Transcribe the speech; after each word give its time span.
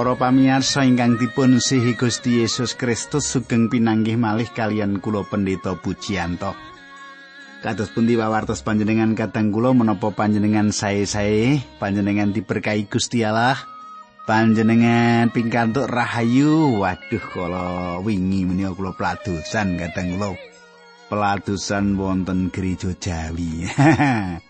Para 0.00 0.16
pamirsa 0.16 0.88
ingkang 0.88 1.20
dipun 1.20 1.60
sihi 1.60 1.92
Gusti 1.92 2.40
Yesus 2.40 2.72
Kristus 2.72 3.28
sugeng 3.28 3.68
pinanggih 3.68 4.16
malih 4.16 4.48
kalian 4.48 4.96
kula 4.96 5.28
Pendeta 5.28 5.76
Pujiyanto. 5.76 6.56
Kados 7.60 7.92
pundi 7.92 8.16
wawartos 8.16 8.64
panjenengan 8.64 9.12
kadang 9.12 9.52
kula 9.52 9.76
menapa 9.76 10.08
panjenengan 10.08 10.72
sae-sae, 10.72 11.60
panjenengan 11.76 12.32
diberkahi 12.32 12.88
Gusti 12.88 13.28
Allah. 13.28 13.60
Panjenengan 14.24 15.28
pingkantuk 15.36 15.84
rahayu. 15.84 16.80
Waduh 16.80 17.24
kala 17.36 18.00
wingi 18.00 18.48
menika 18.48 18.72
kula 18.72 18.96
pladusan 18.96 19.76
kadang 19.76 20.16
kula. 20.16 20.32
Peladusan 21.12 22.00
wonten 22.00 22.48
gereja 22.48 22.96
Jawi. 22.96 23.68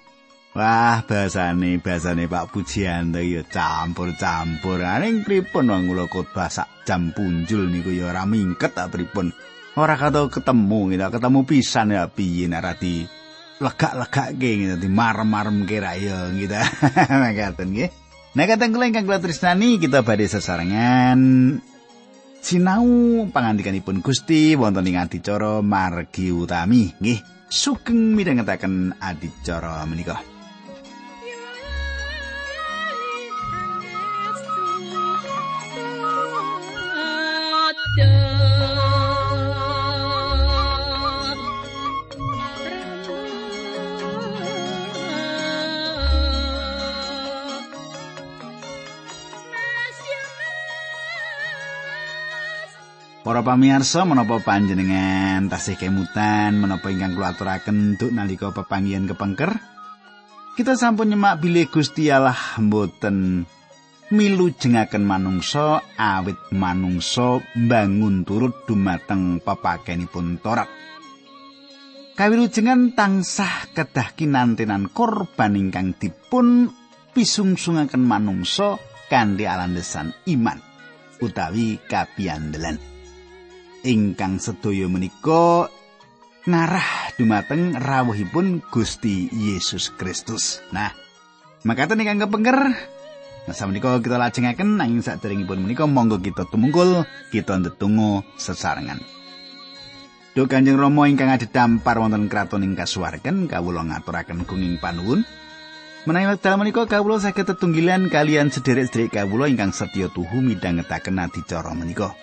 Wah, 0.51 1.07
basane 1.07 1.79
basane 1.79 2.27
Pak 2.27 2.51
Pujianto 2.51 3.23
ya 3.23 3.47
campur-campur. 3.47 4.83
Aning 4.83 5.23
pripun 5.23 5.71
wong 5.71 5.87
kula 5.87 6.11
khotbah 6.11 6.51
sak 6.51 6.83
jam 6.83 7.15
punjul 7.15 7.71
niku 7.71 7.95
ya 7.95 8.11
ora 8.11 8.27
mingket 8.27 8.75
ta 8.75 8.91
pripun. 8.91 9.31
Ora 9.79 9.95
kata 9.95 10.27
ketemu 10.27 10.91
gitu, 10.91 11.07
ketemu 11.07 11.41
pisan 11.47 11.95
ya 11.95 12.11
piye 12.11 12.51
nek 12.51 12.63
radi 12.67 13.07
lega-legake 13.63 14.51
gitu, 14.59 14.75
di 14.75 14.89
marem-marem 14.91 15.63
kira 15.71 15.95
ya 15.95 16.27
gitu. 16.35 16.59
Ngaten 17.15 17.69
nggih. 17.71 17.91
Nek 18.35 18.47
kateng 18.51 18.75
kula 18.75 18.91
ingkang 18.91 19.07
kula 19.07 19.23
tresnani 19.23 19.79
kita 19.79 20.03
badhe 20.03 20.27
sesarengan 20.27 21.63
sinau 22.43 23.23
pangandikanipun 23.31 24.03
Gusti 24.03 24.59
wonten 24.59 24.83
ing 24.91 24.99
adicara 24.99 25.63
margi 25.63 26.35
utami 26.35 26.91
nggih. 26.99 27.23
Sugeng 27.47 28.19
midhangetaken 28.19 28.99
adicara 28.99 29.87
menika. 29.87 30.30
Para 53.41 53.57
pamirsa 53.57 54.05
menapa 54.05 54.37
panjenengan 54.45 55.49
tasih 55.49 55.81
kemutan 55.81 56.61
menapa 56.61 56.93
ingkang 56.93 57.17
kula 57.17 57.33
aturaken 57.33 57.97
duk 57.97 58.13
nalika 58.13 58.53
pepanggihan 58.53 59.09
kepengker 59.09 59.57
kita 60.61 60.77
sampun 60.77 61.09
nyemak 61.09 61.41
bilih 61.41 61.65
Gusti 61.73 62.13
Allah 62.13 62.37
mboten 62.61 63.49
milu 64.13 64.53
jengaken 64.53 65.09
manungsa 65.09 65.81
awit 65.97 66.37
manungsa 66.53 67.41
bangun 67.57 68.29
turut 68.29 68.69
dumateng 68.69 69.41
pepakenipun 69.41 70.37
Torat 70.45 70.69
Kawilujengan 72.21 72.93
tansah 72.93 73.73
kedah 73.73 74.13
kinantenan 74.21 74.93
korban 74.93 75.57
ingkang 75.57 75.97
dipun 75.97 76.69
pisungsungaken 77.17 78.05
manungsa 78.05 78.77
kanthi 79.09 79.49
alandesan 79.49 80.13
iman 80.29 80.61
utawi 81.25 81.81
kapiandelan. 81.89 82.90
Ingkang 83.87 84.37
sedaya 84.41 84.87
menika 84.87 85.69
ngarah 86.45 87.15
dumateng 87.17 87.77
rawuhipun 87.77 88.65
Gusti 88.69 89.29
Yesus 89.33 89.93
Kristus. 89.95 90.65
Nah, 90.73 90.93
makaten 91.65 92.01
ingkang 92.01 92.29
kepengker 92.29 92.73
Nah, 93.49 93.57
menika 93.67 93.97
kita 93.99 94.21
lajengaken 94.21 94.77
nanging 94.77 95.01
saderengipun 95.01 95.65
menika 95.65 95.89
monggo 95.89 96.21
kita 96.21 96.45
tumungkul, 96.53 97.09
kita 97.33 97.57
ndedonga 97.57 98.23
sesarengan. 98.37 99.01
Duh 100.37 100.47
Kanjeng 100.47 100.79
Rama 100.79 101.11
ingkang 101.11 101.33
adhedhampar 101.33 101.99
wonten 101.99 102.31
kraton 102.31 102.63
ing 102.63 102.79
kasuwarken, 102.79 103.51
kawula 103.51 103.83
ngaturaken 103.83 104.47
gunging 104.47 104.79
panuwun. 104.79 105.27
Menawi 106.07 106.37
wekdal 106.37 106.63
menika 106.63 106.87
kawula 106.87 107.19
saged 107.19 107.51
tetunggilan 107.51 108.07
kalian 108.07 108.55
sederek-sederek 108.55 109.19
kawula 109.19 109.51
ingkang 109.51 109.75
setya 109.75 110.07
tuhu 110.13 110.39
midhangetaken 110.39 111.19
adicara 111.19 111.75
menika. 111.75 112.15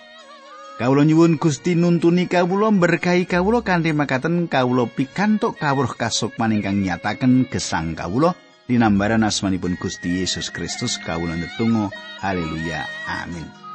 Kawula 0.78 1.02
nyuwun 1.02 1.42
Gusti 1.42 1.74
nuntuni 1.74 2.30
kawula 2.30 2.70
berkahi 2.70 3.26
kawula 3.26 3.66
kanthi 3.66 3.90
makaten 3.90 4.46
kawula 4.46 4.86
pikantuk 4.86 5.58
kawruh 5.58 5.90
kasukman 5.90 6.54
ingkang 6.54 6.78
nyataken 6.78 7.50
gesang 7.50 7.98
kawula. 7.98 8.38
Dinambaran 8.70 9.26
asmanipun 9.26 9.74
Gusti 9.74 10.22
Yesus 10.22 10.54
Kristus 10.54 11.02
kawula 11.02 11.34
netunggal 11.34 11.90
haleluya. 12.22 12.86
Amin 13.10 13.67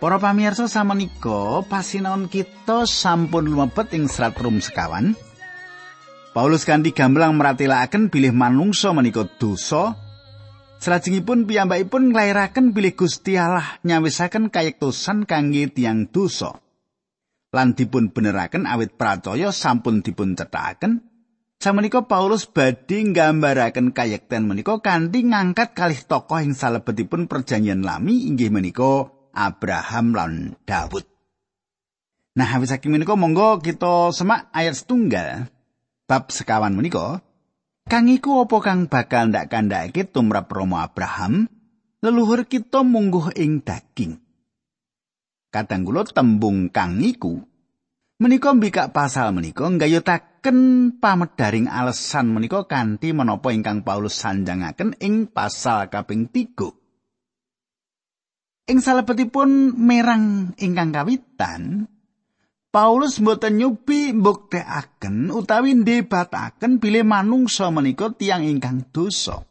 Para 0.00 0.16
pamirsa 0.16 0.64
samenika 0.64 1.60
pasinaon 1.68 2.32
kita 2.32 2.88
sampun 2.88 3.52
lumebet 3.52 3.92
ing 3.92 4.08
serat 4.08 4.32
sekawan. 4.40 5.12
Paulus 6.32 6.64
kanthi 6.64 6.96
gamblang 6.96 7.36
meratelaken 7.36 8.08
bilih 8.08 8.32
manungsa 8.32 8.96
menika 8.96 9.28
dosa. 9.36 9.92
Salajengipun 10.80 11.44
piyambakipun 11.44 12.16
nglairaken 12.16 12.72
bilih 12.72 12.96
Gusti 12.96 13.36
Allah 13.36 13.76
nyawisaken 13.84 14.48
kayektosan 14.48 15.28
kangge 15.28 15.68
tiang 15.68 16.08
dosa. 16.08 16.56
Lan 17.52 17.76
dipun 17.76 18.08
beneraken 18.08 18.64
awit 18.64 18.96
pracaya 18.96 19.52
sampun 19.52 20.00
dipun 20.00 20.32
cethaken. 20.32 21.04
Samenika 21.60 22.08
Paulus 22.08 22.48
badhe 22.48 23.04
nggambaraken 23.04 23.92
kayekten 23.92 24.48
menika 24.48 24.80
kanthi 24.80 25.28
ngangkat 25.28 25.76
kalih 25.76 26.00
tokoh 26.08 26.40
ing 26.40 26.56
salebetipun 26.56 27.28
perjanjian 27.28 27.84
lami 27.84 28.24
inggih 28.32 28.48
menika 28.48 29.19
Abraham 29.34 30.14
lan 30.14 30.32
Daud. 30.66 31.06
Nah, 32.38 32.50
wis 32.62 32.70
saking 32.70 32.94
menika 32.94 33.18
monggo 33.18 33.58
kita 33.58 34.14
semak 34.14 34.48
ayat 34.54 34.78
setunggal 34.78 35.50
bab 36.06 36.30
sekawan 36.30 36.74
menika. 36.74 37.22
Kang 37.90 38.06
iku 38.06 38.46
apa 38.46 38.56
kang 38.62 38.86
bakal 38.86 39.34
ndak 39.34 39.50
kandhake 39.50 40.06
tumrap 40.06 40.46
Romo 40.46 40.78
Abraham? 40.78 41.50
Leluhur 42.00 42.46
kita 42.46 42.86
mungguh 42.86 43.34
ing 43.34 43.66
daging. 43.66 44.16
Kadang 45.50 45.82
tembung 46.14 46.70
kang 46.70 47.02
iku 47.02 47.42
menika 48.20 48.54
mbikak 48.54 48.94
pasal 48.94 49.34
menika 49.34 49.66
nggayutaken 49.66 50.58
pamedaring 51.02 51.66
alesan 51.66 52.30
menika 52.30 52.64
kanthi 52.64 53.10
menapa 53.10 53.50
ingkang 53.50 53.82
Paulus 53.82 54.16
sanjangaken 54.16 54.94
ing 55.02 55.26
pasal 55.26 55.90
kaping 55.90 56.30
3. 56.30 56.79
Ing 58.70 58.78
salebetipun 58.78 59.74
merang 59.82 60.54
ingkang 60.54 60.94
kawitan, 60.94 61.90
Paulus 62.70 63.18
mboten 63.18 63.58
nyubi 63.58 64.14
mbuktekaken 64.14 65.34
utawi 65.34 65.74
ndebataken 65.74 66.78
bilih 66.78 67.02
manungsa 67.02 67.66
menika 67.74 68.14
tiang 68.14 68.46
ingkang 68.46 68.86
dosa. 68.94 69.42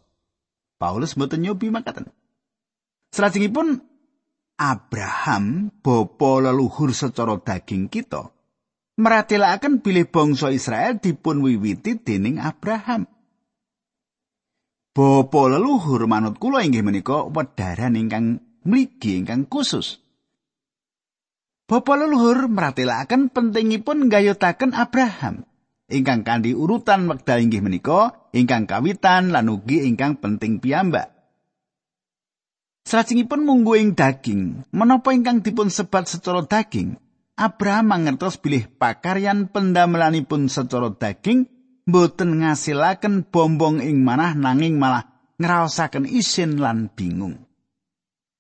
Paulus 0.80 1.20
mboten 1.20 1.44
nyubi 1.44 1.68
makaten. 1.68 2.08
Salajengipun 3.12 3.84
Abraham, 4.56 5.68
bapa 5.84 6.32
leluhur 6.40 6.96
secara 6.96 7.36
daging 7.44 7.92
kita, 7.92 8.32
meratelaken 8.96 9.84
bilih 9.84 10.08
bangsa 10.08 10.48
Israel 10.56 10.96
dipun 10.96 11.44
wiwiti 11.44 12.00
dening 12.00 12.40
Abraham. 12.40 13.04
Bapa 14.96 15.42
leluhur 15.52 16.08
manut 16.08 16.40
kula 16.40 16.64
inggih 16.64 16.88
menika 16.88 17.28
wedharan 17.28 18.00
ingkang 18.00 18.49
mligi 18.66 19.20
ingkang 19.20 19.48
khusus. 19.48 20.02
Bapa 21.70 21.94
leluhur 21.94 22.50
meratelaken 22.50 23.30
pentingipun 23.30 24.10
nggayutaken 24.10 24.74
Abraham 24.74 25.46
ingkang 25.90 26.22
kanthi 26.22 26.54
urutan 26.54 27.10
wekdal 27.10 27.42
inggih 27.42 27.66
menika 27.66 28.30
ingkang 28.32 28.70
kawitan 28.70 29.34
lan 29.34 29.50
ugi 29.50 29.90
ingkang 29.90 30.22
penting 30.22 30.62
piyambak. 30.62 31.14
Salajengipun 32.86 33.46
munggu 33.46 33.78
ing 33.78 33.94
daging, 33.94 34.66
menapa 34.74 35.14
ingkang 35.14 35.46
dipun 35.46 35.70
sebat 35.70 36.10
secara 36.10 36.42
daging? 36.42 36.98
Abraham 37.38 37.94
mangertos 37.94 38.42
bilih 38.42 38.66
pakaryan 38.82 39.48
pendamelanipun 39.54 40.50
secara 40.50 40.90
daging 40.90 41.46
boten 41.86 42.42
ngasilaken 42.42 43.30
bombong 43.30 43.82
ing 43.82 44.02
manah 44.02 44.34
nanging 44.34 44.78
malah 44.78 45.06
ngraosaken 45.38 46.06
isin 46.10 46.58
lan 46.60 46.90
bingung. 46.94 47.49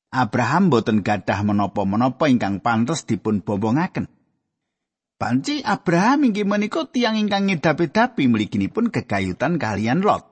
Abraham 0.09 0.73
boten 0.73 1.05
gadah 1.05 1.45
menapa-menapa 1.45 2.25
ingkang 2.25 2.65
pantes 2.65 3.05
dipun 3.05 3.45
bombongaken. 3.45 4.09
Panci 5.19 5.61
Abraham 5.61 6.31
inggih 6.31 6.47
menika 6.47 6.87
tiang 6.87 7.19
ingkang 7.19 7.45
ngedapi-dapi 7.51 8.25
mliginipun 8.25 8.89
kegayutan 8.89 9.61
kalian 9.61 10.01
Lot. 10.01 10.25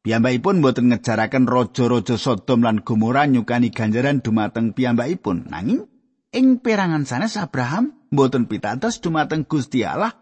Piyambakipun 0.00 0.64
boten 0.64 0.90
ngejaraken 0.90 1.44
raja-raja 1.44 2.16
Sodom 2.16 2.64
lan 2.64 2.82
Gomora 2.82 3.28
nyukani 3.28 3.70
ganjaran 3.70 4.24
dumateng 4.24 4.72
piyambakipun. 4.72 5.52
Nanging 5.52 5.86
ing 6.32 6.58
perangan 6.58 7.04
sanes 7.04 7.36
Abraham 7.36 8.08
boten 8.10 8.48
pitados 8.48 8.98
dumateng 8.98 9.46
Gusti 9.46 9.84
Allah 9.84 10.16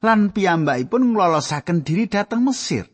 lan 0.00 0.30
piyambakipun 0.30 1.12
nglolosaken 1.12 1.82
diri 1.82 2.06
dhateng 2.06 2.46
Mesir. 2.46 2.93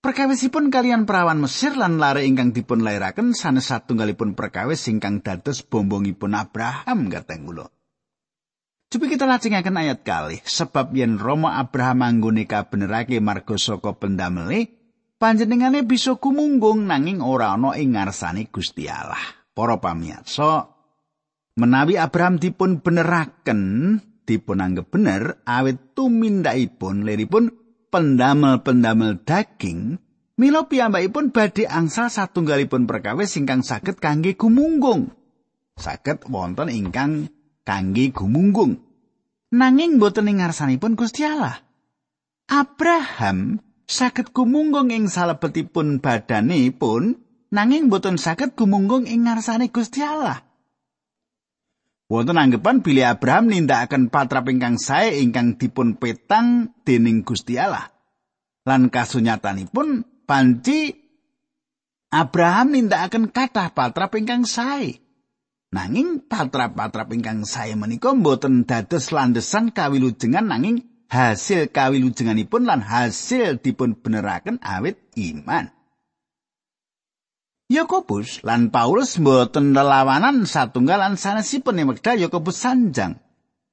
Perkawisipun 0.00 0.72
kalian 0.72 1.04
perawan 1.04 1.44
Mesir 1.44 1.76
lan 1.76 2.00
lare 2.00 2.24
ingkang 2.24 2.56
dipun 2.56 2.80
lairaken 2.80 3.36
sanes 3.36 3.68
satunggalipun 3.68 4.32
perkawis 4.32 4.88
ingkang 4.88 5.20
dados 5.20 5.60
bombongipun 5.60 6.32
Abraham 6.32 7.12
kateng 7.12 7.44
kula. 7.44 7.68
Coba 8.88 9.04
kita 9.06 9.28
lajengaken 9.28 9.76
ayat 9.76 10.00
kali, 10.00 10.40
sebab 10.40 10.96
yen 10.96 11.20
Romo 11.20 11.52
Abraham 11.52 12.00
anggone 12.00 12.48
kabenerake 12.48 13.20
marga 13.20 13.60
saka 13.60 13.92
pendamele, 13.92 14.72
panjenengane 15.20 15.84
bisa 15.84 16.16
kumunggung 16.16 16.88
nanging 16.88 17.20
ora 17.20 17.52
ana 17.52 17.76
ing 17.76 17.92
ngarsane 17.92 18.48
Gusti 18.48 18.88
Allah. 18.88 19.20
Para 19.52 19.84
pamirsa, 19.84 20.64
menawi 21.60 22.00
Abraham 22.00 22.40
dipun 22.40 22.80
beneraken, 22.80 24.00
dipun 24.24 24.64
anggap 24.64 24.88
bener 24.88 25.44
awit 25.44 25.92
tumindakipun 25.92 27.04
liripun 27.04 27.59
pendamel-pendamel 27.90 29.22
daging, 29.26 29.98
mila 30.38 30.64
piyambakipun 30.70 31.34
badhe 31.34 31.66
angsal 31.66 32.08
satunggalipun 32.08 32.86
perkawis 32.86 33.36
ingkang 33.36 33.66
saged 33.66 33.98
kangge 33.98 34.38
gumunggung. 34.38 35.12
Saged 35.76 36.24
wonten 36.30 36.70
ingkang 36.70 37.28
kangge 37.66 38.14
gumunggung. 38.14 38.80
Nanging 39.50 39.98
boten 39.98 40.30
ing 40.30 40.38
ngarsanipun 40.38 40.94
Gusti 40.94 41.26
Allah. 41.26 41.58
Abraham 42.50 43.58
saged 43.86 44.30
gumunggung 44.30 44.94
ing 44.94 45.10
salebetipun 45.10 45.98
badane 45.98 46.70
pun 46.70 47.18
nanging 47.50 47.90
boten 47.90 48.18
saged 48.18 48.54
gumunggung 48.54 49.10
ing 49.10 49.26
ngarsane 49.26 49.70
Gusti 49.74 50.02
Allah. 50.06 50.49
Wonten 52.10 52.42
anggapan 52.42 52.82
bilih 52.82 53.06
Abraham 53.06 53.54
nindakaken 53.54 54.10
patrap 54.10 54.50
ingkang 54.50 54.82
sae 54.82 55.22
ingkang 55.22 55.54
dipun 55.54 55.94
petang 55.94 56.74
dening 56.82 57.22
Gusti 57.22 57.54
Allah. 57.54 57.86
Lan 58.66 58.90
kasunyatanipun 58.90 60.02
panci 60.26 60.90
Abraham 62.10 62.74
nindakaken 62.74 63.30
kathah 63.30 63.70
patrap 63.70 64.18
ingkang 64.18 64.42
sae. 64.42 64.98
Nanging 65.70 66.26
patrap-patrap 66.26 67.14
ingkang 67.14 67.46
sae 67.46 67.78
menika 67.78 68.10
boten 68.10 68.66
dados 68.66 69.14
landesan 69.14 69.70
kawilujengan 69.70 70.50
nanging 70.50 71.06
hasil 71.06 71.70
kawilujenganipun 71.70 72.66
lan 72.66 72.82
hasil 72.82 73.62
dipun 73.62 73.94
beneraken 73.94 74.58
awit 74.66 74.98
iman. 75.14 75.70
Yakobus 77.70 78.42
lan 78.42 78.74
Paulus 78.74 79.14
mboten 79.22 79.70
lelawanan 79.70 80.42
satunggalan 80.42 81.14
sanesipun 81.14 81.78
wekdal 81.86 82.18
Yakobus 82.18 82.58
sanjang. 82.58 83.22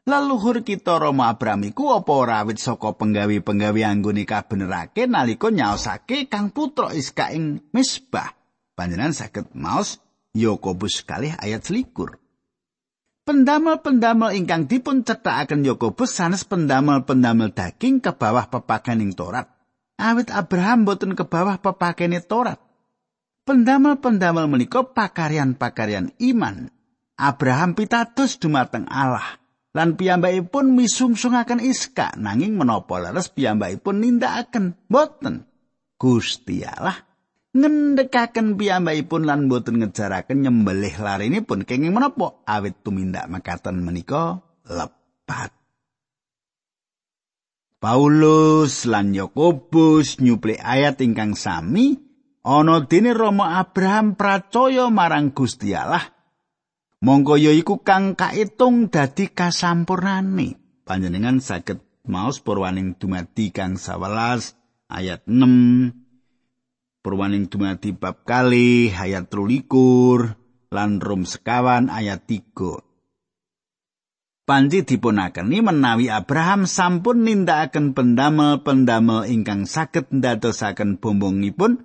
Leluhur 0.05 0.61
kita 0.61 1.01
Roma 1.01 1.33
Abraham 1.33 1.65
iku 1.65 1.97
apa 1.97 2.11
ora 2.13 2.45
awit 2.45 2.61
saka 2.61 2.93
penggawe-penggawe 2.93 3.81
anggone 3.83 4.21
kabenerake 4.23 5.09
nalika 5.09 5.49
nyaosake 5.49 6.29
Kang 6.29 6.53
Putra 6.53 6.93
Iska 6.93 7.33
ing 7.33 7.73
Misbah. 7.73 8.37
Panjenengan 8.77 9.17
saged 9.17 9.49
maos 9.57 9.97
Yakobus 10.37 11.01
kalih 11.01 11.33
ayat 11.33 11.65
selikur. 11.65 12.21
Pendamel-pendamel 13.25 14.37
ingkang 14.37 14.69
dipun 14.69 15.01
cethakaken 15.01 15.65
Yakobus 15.65 16.13
sanes 16.13 16.45
pendamel-pendamel 16.45 17.49
daging 17.49 17.97
ke 17.97 18.13
bawah 18.13 18.45
pepakening 18.45 19.17
Torat. 19.17 19.49
Awit 19.97 20.29
Abraham 20.29 20.85
boten 20.85 21.17
ke 21.17 21.25
bawah 21.25 21.57
pepakene 21.57 22.21
Torat. 22.21 22.66
Pendamel-pendamel 23.47 24.51
menika 24.51 24.83
pakaryan-pakaryan 24.83 26.11
iman. 26.19 26.67
Abraham 27.15 27.79
pitados 27.79 28.35
dumateng 28.43 28.83
Allah. 28.91 29.39
Lan 29.71 29.95
piyambakipun 29.95 30.75
misungsungaken 30.75 31.63
Iska 31.63 32.19
nanging 32.19 32.59
menapa 32.59 32.99
leres 32.99 33.31
piyambakipun 33.31 34.03
nindakaken 34.03 34.75
boten. 34.91 35.47
Gusti 35.95 36.67
Allah 36.67 37.07
ngendhekaken 37.57 38.59
piyambakipun 38.59 39.23
lan 39.25 39.49
boten 39.49 39.81
ngejaraken 39.81 40.45
nyembelih 40.45 40.93
larinipun 40.99 41.65
kenging 41.65 41.89
menapa 41.89 42.43
awit 42.45 42.85
tumindak 42.85 43.25
mekaten 43.31 43.81
menika 43.81 44.43
lepat 44.69 45.55
Paulus 47.81 48.85
lan 48.89 49.13
Yakobus 49.13 50.21
nyuplik 50.21 50.61
ayat 50.61 51.01
ingkang 51.01 51.33
sami 51.33 52.06
ana 52.47 52.87
dene 52.87 53.11
Rama 53.11 53.59
Abraham 53.59 54.15
pracaya 54.15 54.87
marang 54.87 55.35
Gusti 55.35 55.75
Allah. 55.75 56.15
Monggo 57.03 57.35
ya 57.35 57.51
iku 57.51 57.83
kang 57.83 58.15
kaitung 58.15 58.87
dadi 58.87 59.29
kasampurnane. 59.29 60.55
Panjenengan 60.87 61.43
saged 61.43 61.83
maos 62.07 62.39
purwaning 62.39 62.95
dumadi 62.95 63.51
kang 63.51 63.75
11 63.75 64.55
ayat 64.87 65.27
6 65.27 66.07
Purwaning 67.03 67.47
dumadi 67.51 67.95
bab 67.95 68.23
kali 68.27 68.91
ayat 68.91 69.29
13 69.31 70.71
lan 70.75 70.91
rum 70.99 71.23
sekawan 71.27 71.91
ayat 71.91 72.23
3. 72.25 72.83
Panji 74.47 74.83
dipunakeni 74.87 75.59
menawi 75.59 76.07
Abraham 76.07 76.63
sampun 76.67 77.27
nindakaken 77.27 77.91
pendamel-pendamel 77.91 79.27
ingkang 79.27 79.67
saged 79.67 80.07
ndadosaken 80.07 81.03
bombongipun 81.03 81.83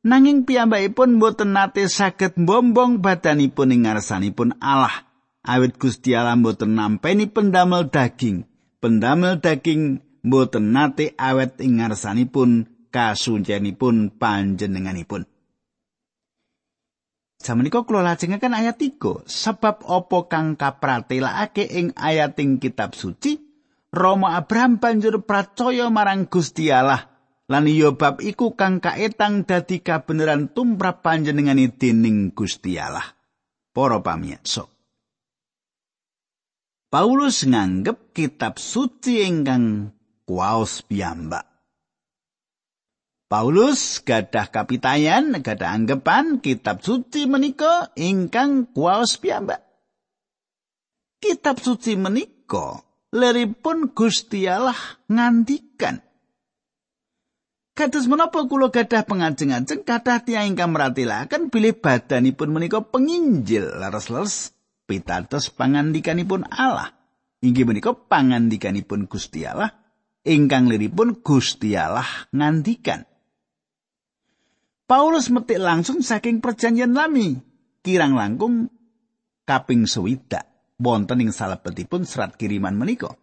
nanging 0.00 0.48
piyambakipun 0.48 1.20
boten 1.20 1.52
nate 1.52 1.88
saged 1.88 2.36
bombong 2.36 3.00
badanipun 3.04 3.72
ing 3.74 3.84
ngarsanipun 3.84 4.56
Allah. 4.60 5.08
Awit 5.40 5.80
Gusti 5.80 6.12
Allah 6.12 6.36
boten 6.36 6.76
nampeni 6.76 7.28
pendamel 7.28 7.88
daging. 7.88 8.44
Pendamel 8.80 9.40
daging 9.40 10.00
boten 10.24 10.72
nate 10.72 11.16
awet 11.16 11.60
ing 11.60 11.80
ngarsanipun 11.80 12.68
kasuncenipun 12.92 14.16
panjenenganipun. 14.16 15.24
Samenika 17.40 17.88
kula 17.88 18.04
lajengaken 18.04 18.52
ayat 18.52 18.76
3, 18.76 19.24
sebab 19.24 19.88
apa 19.88 20.18
kang 20.28 20.60
kapratelakake 20.60 21.64
ing 21.72 21.96
ayating 21.96 22.60
kitab 22.60 22.92
suci, 22.92 23.40
Rama 23.88 24.36
Abraham 24.36 24.76
banjur 24.76 25.24
percaya 25.24 25.88
marang 25.88 26.28
Gusti 26.28 26.68
Allah 26.68 27.09
lan 27.50 27.66
iya 27.66 27.90
bab 27.90 28.22
iku 28.22 28.54
kang 28.54 28.78
kaetang 28.78 29.42
dadi 29.42 29.82
kabeneran 29.82 30.54
tumrap 30.54 31.02
panjenengani 31.02 31.74
dening 31.74 32.30
Gusti 32.30 32.78
Allah. 32.78 33.18
Para 33.74 33.98
pamirsa. 33.98 34.66
Paulus 36.90 37.46
nganggep 37.46 38.14
kitab 38.14 38.58
suci 38.58 39.22
ingkang 39.22 39.94
kuwaos 40.26 40.82
piyambak. 40.86 41.46
Paulus 43.30 44.02
gadah 44.02 44.50
kapitayan, 44.50 45.38
gadah 45.38 45.70
anggapan 45.70 46.42
kitab 46.42 46.82
suci 46.82 47.30
menika 47.30 47.94
ingkang 47.94 48.74
kuwaos 48.74 49.22
piyambak. 49.22 49.62
Kitab 51.22 51.62
suci 51.62 51.94
menika 51.94 52.82
leripun 53.14 53.94
Gusti 53.94 54.50
Allah 54.50 54.98
ngandikan. 55.06 56.09
Kados 57.80 58.12
menapa 58.12 58.44
kula 58.44 58.68
gadah 58.68 59.08
pengajeng-ajeng 59.08 59.88
kathah 59.88 60.20
tiyang 60.20 60.52
ingkang 60.52 60.76
meratilaken 60.76 61.48
bilih 61.48 61.80
badanipun 61.80 62.52
menika 62.52 62.84
penginjil 62.84 63.72
laras-laras 63.72 64.52
pitados 64.84 65.48
pangandikanipun 65.48 66.44
Allah. 66.44 66.92
Inggih 67.40 67.64
menika 67.64 67.96
pangandikanipun 67.96 69.08
Gusti 69.08 69.48
Allah 69.48 69.72
ingkang 70.28 70.68
liripun 70.68 71.24
Gusti 71.24 71.72
Allah 71.72 72.04
ngandikan. 72.36 73.08
Paulus 74.84 75.32
metik 75.32 75.56
langsung 75.56 76.04
saking 76.04 76.44
perjanjian 76.44 76.92
lami. 76.92 77.40
Kirang 77.80 78.12
langkung 78.12 78.68
kaping 79.48 79.88
sewidak 79.88 80.44
wonten 80.76 81.24
ing 81.24 81.32
salebetipun 81.32 82.04
serat 82.04 82.36
kiriman 82.36 82.76
menika. 82.76 83.16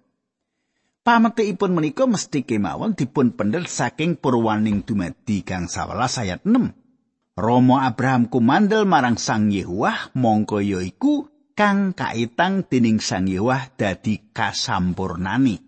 Pametikipun 1.07 1.71
menika 1.71 2.03
mesti 2.03 2.43
kemawon 2.43 2.91
dipun 2.91 3.31
pendel 3.31 3.63
saking 3.63 4.19
purwaning 4.19 4.83
dumadi 4.83 5.39
kang 5.39 5.71
11 5.71 6.03
ayat 6.19 6.43
6. 6.43 6.75
Romo 7.39 7.79
Abraham 7.79 8.27
kumandel 8.27 8.83
marang 8.83 9.15
Sang 9.15 9.47
Yehuwah 9.47 10.11
mongko 10.19 10.59
yaiku 10.59 11.31
kang 11.55 11.95
kaitang 11.95 12.67
dening 12.67 12.99
Sang 12.99 13.23
Yehuwah 13.23 13.71
dadi 13.79 14.19
kasampurnani. 14.35 15.63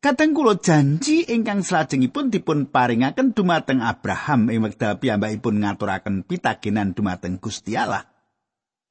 Kadang 0.00 0.32
kula 0.32 0.56
janji 0.64 1.28
ingkang 1.28 1.60
salajengipun 1.60 2.32
dipun 2.32 2.72
paringaken 2.72 3.36
dumateng 3.36 3.84
Abraham 3.84 4.48
ing 4.48 4.64
wekdal 4.64 4.96
piyambakipun 4.96 5.60
ngaturaken 5.60 6.24
pitakenan 6.24 6.96
dumateng 6.96 7.36
Gusti 7.36 7.76
Allah. 7.76 8.08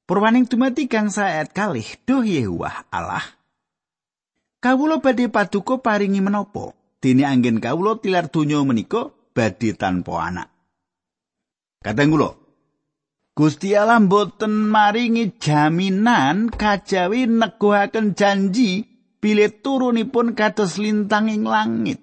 Purwaning 0.06 0.46
dumati 0.46 0.86
kang 0.86 1.10
saet 1.10 1.50
kalih 1.50 1.90
duh 2.06 2.22
Yehuwah 2.22 2.94
Allah. 2.94 3.42
Kawula 4.64 5.04
badhe 5.04 5.28
paduka 5.28 5.76
paringi 5.84 6.24
menapa? 6.24 6.72
Dene 7.04 7.28
anggen 7.28 7.60
kawula 7.60 8.00
tilar 8.00 8.32
donya 8.32 8.64
menika 8.64 9.12
badhe 9.36 9.76
tanpa 9.76 10.24
anak. 10.24 10.48
Kadang 11.84 12.16
kula 12.16 12.32
Gusti 13.36 13.76
Allah 13.76 14.00
mboten 14.00 14.72
maringi 14.72 15.36
jaminan 15.36 16.48
kajawi 16.48 17.28
neguhaken 17.28 18.16
janji 18.16 18.88
bilih 19.20 19.60
turunipun 19.60 20.32
kados 20.32 20.80
lintang 20.80 21.28
ing 21.28 21.44
langit. 21.44 22.00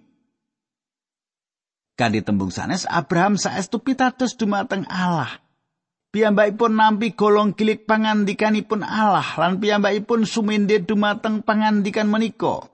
Kanthi 1.97 2.21
tembung 2.21 2.53
sanes 2.53 2.85
Abraham 2.85 3.41
saestu 3.41 3.81
pitados 3.81 4.37
dumateng 4.37 4.85
Allah. 4.91 5.41
Piyambakipun 6.11 6.75
nampi 6.75 7.15
golong 7.15 7.55
gilik 7.55 7.87
pangandikanipun 7.87 8.83
Allah 8.83 9.27
lan 9.39 9.63
piyambakipun 9.63 10.27
sumende 10.27 10.83
dumateng 10.83 11.47
pangandikan 11.47 12.11
menika. 12.11 12.67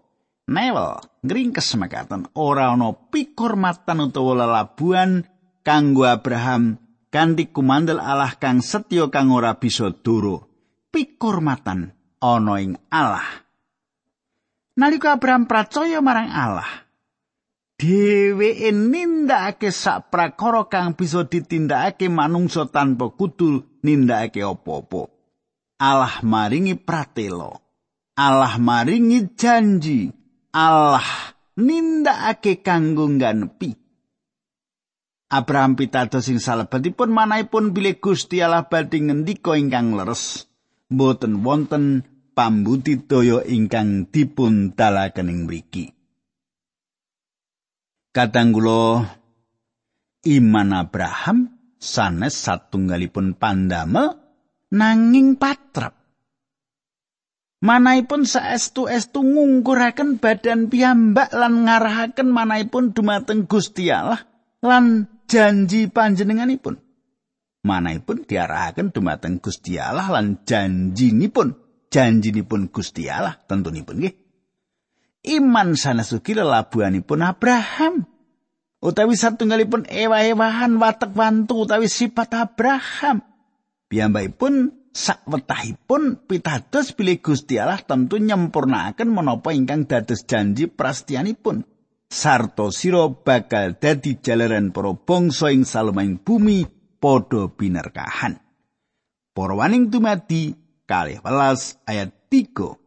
Nevel 0.48 0.96
ngringkes 1.20 1.76
mekaten 1.76 2.32
ora 2.32 2.72
ana 2.72 2.96
pikurmatan 2.96 4.08
utawa 4.08 4.40
lelabuhan 4.40 5.28
kanggo 5.60 6.08
Abraham 6.08 6.80
kanthi 7.12 7.52
kumandel 7.52 8.00
Allah 8.00 8.32
kang 8.40 8.64
setya 8.64 9.12
kang 9.12 9.28
ora 9.28 9.60
bisa 9.60 9.92
duro. 9.92 10.48
Pikurmatan 10.88 11.92
ana 12.24 12.54
ing 12.56 12.80
Allah. 12.88 13.44
Nalika 14.80 15.16
Abraham 15.16 15.44
percaya 15.48 16.00
marang 16.04 16.28
Allah, 16.28 16.85
dheweke 17.76 18.72
nindakake 18.72 19.68
sak 19.68 20.08
prakara 20.08 20.64
kang 20.68 20.96
bisa 20.96 21.28
ditindakake 21.28 22.08
manungsa 22.08 22.64
tanpa 22.68 23.12
kudu 23.12 23.80
nindakake 23.84 24.40
apa-apa. 24.40 25.12
Allah 25.76 26.24
maringi 26.24 26.72
pratelo. 26.76 27.60
Allah 28.16 28.56
maringi 28.56 29.36
janji. 29.36 30.08
Allah 30.56 31.04
nindakake 31.60 32.64
kanggo 32.64 33.12
nganepi. 33.12 33.76
Abraham 35.26 35.74
pitados 35.74 36.30
sing 36.30 36.38
salebetipun 36.38 37.10
manahipun 37.10 37.74
bilih 37.74 37.98
Gusti 37.98 38.40
Allah 38.40 38.64
badhe 38.70 39.02
ngendika 39.04 39.58
ingkang 39.58 39.92
leres. 39.98 40.48
Mboten 40.86 41.42
wonten 41.42 42.06
pambudidaya 42.32 43.42
ingkang 43.42 44.06
dipun 44.06 44.72
dalaken 44.78 45.28
ing 45.28 45.40
mriki. 45.50 45.95
Kadang 48.16 48.56
kula 48.56 49.04
iman 50.24 50.68
Abraham 50.72 51.52
sanes 51.76 52.32
satunggalipun 52.32 53.36
pandama 53.36 54.08
nanging 54.72 55.36
patrap. 55.36 55.92
Manahipun 57.60 58.24
saestu-estu 58.24 59.20
ngungkuraken 59.20 60.16
badan 60.16 60.72
piyambak 60.72 61.28
lan 61.36 61.68
ngarahaken 61.68 62.32
manahipun 62.32 62.96
dumateng 62.96 63.44
Gusti 63.44 63.92
Allah 63.92 64.24
lan 64.64 65.12
janji 65.28 65.92
panjenenganipun. 65.92 66.80
Manahipun 67.68 68.24
diarahaken 68.24 68.96
dumateng 68.96 69.44
Gusti 69.44 69.76
Allah 69.76 70.08
lan 70.08 70.40
janjinipun, 70.40 71.52
janjinipun 71.92 72.72
Gusti 72.72 73.12
Allah 73.12 73.36
tentunipun 73.44 74.00
nggih. 74.00 74.25
Iman 75.26 75.74
sanes 75.74 76.14
ugi 76.14 76.38
lelabuhanipun 76.38 77.20
Abraham. 77.26 78.06
Utawi 78.78 79.18
satunggalipun 79.18 79.90
ewa-ewahan 79.90 80.78
watek 80.78 81.10
wantu 81.16 81.66
utawi 81.66 81.90
sifat 81.90 82.30
Abraham. 82.38 83.24
Piyambakipun 83.90 84.86
sakwetahipun 84.94 86.24
pitados 86.24 86.94
bilih 86.94 87.18
Gusti 87.20 87.58
Allah 87.58 87.82
tentu 87.82 88.16
nyempurnakaken 88.16 89.10
menapa 89.10 89.52
ingkang 89.52 89.84
dados 89.90 90.24
janji 90.24 90.70
prastianipun. 90.70 91.66
Sarto 92.06 92.70
sira 92.70 93.10
bakal 93.10 93.82
dadi 93.82 94.22
jalaran 94.22 94.70
para 94.70 94.94
bangsa 94.94 95.50
ing 95.50 95.66
salemaing 95.66 96.22
bumi 96.22 96.62
padha 97.02 97.50
binerkahan. 97.50 98.38
Para 99.34 99.54
waning 99.58 99.90
dumadi 99.90 100.54
kalih 100.86 101.18
welas 101.20 101.76
ayat 101.84 102.14
3. 102.30 102.85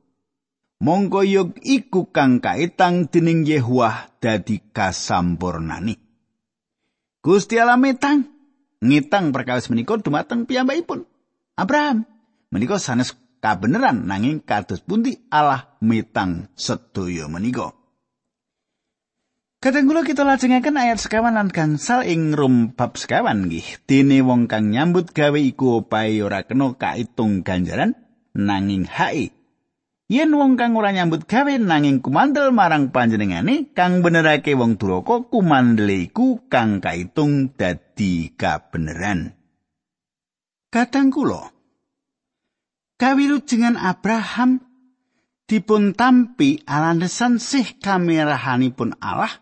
Mongko 0.80 1.28
yog 1.28 1.60
iku 1.60 2.08
kang 2.10 2.40
kaitang 2.40 3.12
dening 3.12 3.44
Yehuwah 3.44 4.16
dadi 4.24 4.64
kasampurnani. 4.72 6.00
Gusti 7.20 7.60
Allah 7.60 7.76
metang 7.76 8.24
ngitang 8.80 9.36
perkawis 9.36 9.68
menika 9.68 10.00
dumateng 10.00 10.48
piyambakipun. 10.48 11.04
Abraham 11.60 12.08
menika 12.48 12.80
sanes 12.80 13.12
kabeneran 13.44 14.08
nanging 14.08 14.40
kados 14.40 14.80
pundi 14.80 15.20
Allah 15.28 15.76
metang 15.84 16.48
sedaya 16.56 17.28
menika. 17.28 17.76
Kadang 19.60 19.92
kula 19.92 20.08
kita 20.08 20.24
lajengaken 20.24 20.80
ayat 20.80 21.04
sekawan 21.04 21.36
lan 21.36 21.52
gangsal 21.52 22.08
ing 22.08 22.32
rum 22.32 22.72
bab 22.72 22.96
sekawan 22.96 23.52
nggih. 23.52 23.84
Dene 23.84 24.24
wong 24.24 24.48
kang 24.48 24.72
nyambut 24.72 25.12
gawe 25.12 25.36
iku 25.36 25.84
opae 25.84 26.24
ora 26.24 26.48
kena 26.48 26.72
kaitung 26.80 27.44
ganjaran 27.44 28.00
nanging 28.32 28.88
hae 28.88 29.36
Yen 30.10 30.34
wong 30.34 30.58
kang 30.58 30.74
ora 30.74 30.90
nyambut 30.90 31.30
gawe 31.30 31.54
nanging 31.62 32.02
kumandel 32.02 32.50
marang 32.50 32.90
panjenengane 32.90 33.70
kang 33.78 34.02
benerake 34.02 34.58
wong 34.58 34.82
duraka 34.82 35.30
kumandele 35.30 36.10
iku 36.10 36.50
kang 36.50 36.82
kaitung 36.82 37.54
dadi 37.54 38.34
kabeneran. 38.34 39.38
Kadang 40.74 41.14
kula 41.14 41.54
kawilujengan 42.98 43.78
Abraham 43.78 44.66
dipun 45.46 45.94
tampi 45.94 46.66
alandesan 46.66 47.38
sih 47.38 47.78
kamerahanipun 47.78 48.98
Allah 48.98 49.34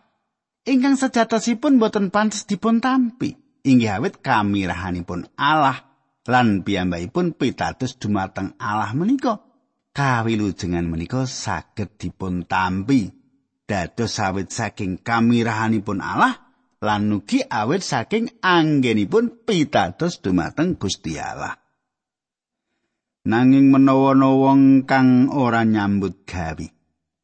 ingkang 0.67 1.00
sejatosipun 1.00 1.79
boten 1.79 2.12
pantes 2.12 2.43
dipun 2.43 2.83
tampi 2.83 3.39
inggih 3.63 4.03
awit 4.03 4.19
kamerahanipun 4.19 5.31
Allah 5.39 5.79
lan 6.27 6.67
piyambakipun 6.67 7.39
pitados 7.39 7.95
dumateng 7.95 8.51
Allah 8.59 8.91
menika 8.91 9.47
kawilujengan 9.98 10.86
menika 10.86 11.25
saged 11.25 11.98
dipun 11.98 12.46
tampi 12.46 13.10
dados 13.66 14.22
sawit 14.22 14.54
saking 14.54 15.01
kamirahanipun 15.01 16.06
Allah 16.06 16.38
lan 16.86 17.10
ugi 17.18 17.42
awit 17.42 17.82
saking 17.82 18.30
anggenipun 18.38 19.42
pitados 19.42 20.22
dumateng 20.22 20.77
Gusti 20.77 21.18
Allah. 21.18 21.58
Nanging 23.27 23.74
menawa 23.74 24.16
wong 24.16 24.88
kang 24.88 25.27
ora 25.34 25.68
nyambut 25.68 26.24
gawe, 26.24 26.63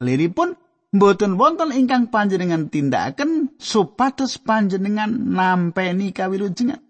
liripun 0.04 0.52
mboten 0.92 1.40
wonten 1.40 1.72
ingkang 1.72 2.12
panjenengan 2.12 2.68
tindakaken 2.68 3.56
supados 3.56 4.36
panjenengan 4.36 5.16
nampeni 5.32 6.12
kawilujengan. 6.12 6.83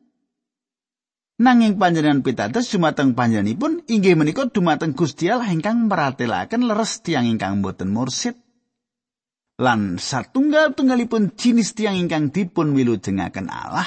Nanging 1.35 1.83
panjenengan 1.83 2.23
pitados 2.23 2.71
dumateng 2.71 3.19
panjenenganipun 3.19 3.83
inggih 3.91 4.15
menika 4.15 4.47
dumateng 4.47 4.95
Gusti 4.95 5.27
Allah 5.27 5.51
ingkang 5.51 5.91
meratelaken 5.91 6.71
leres 6.71 7.03
tiang 7.03 7.27
ingkang 7.27 7.59
boten 7.59 7.91
mursid. 7.91 8.39
Lan 9.59 9.99
satunggal-tunggalipun 9.99 11.35
jinis 11.35 11.75
tiang 11.75 11.99
ingkang 11.99 12.31
dipun 12.31 12.71
wilujengaken 12.79 13.51
Allah 13.51 13.87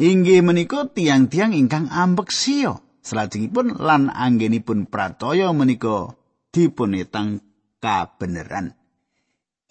inggih 0.00 0.40
menika 0.40 0.88
tiang-tiang 0.88 1.52
ingkang 1.52 1.92
ambeksio. 1.92 2.80
Salajengipun 3.00 3.80
lan 3.80 4.08
anggenipun 4.12 4.88
pratoya 4.88 5.52
menika 5.52 6.12
dipun 6.52 6.96
etang 6.96 7.40
kabeneran. 7.84 8.76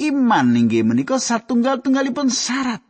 Iman 0.02 0.54
inggih 0.54 0.86
menika 0.86 1.18
satunggal-tunggalipun 1.18 2.30
syarat 2.30 2.89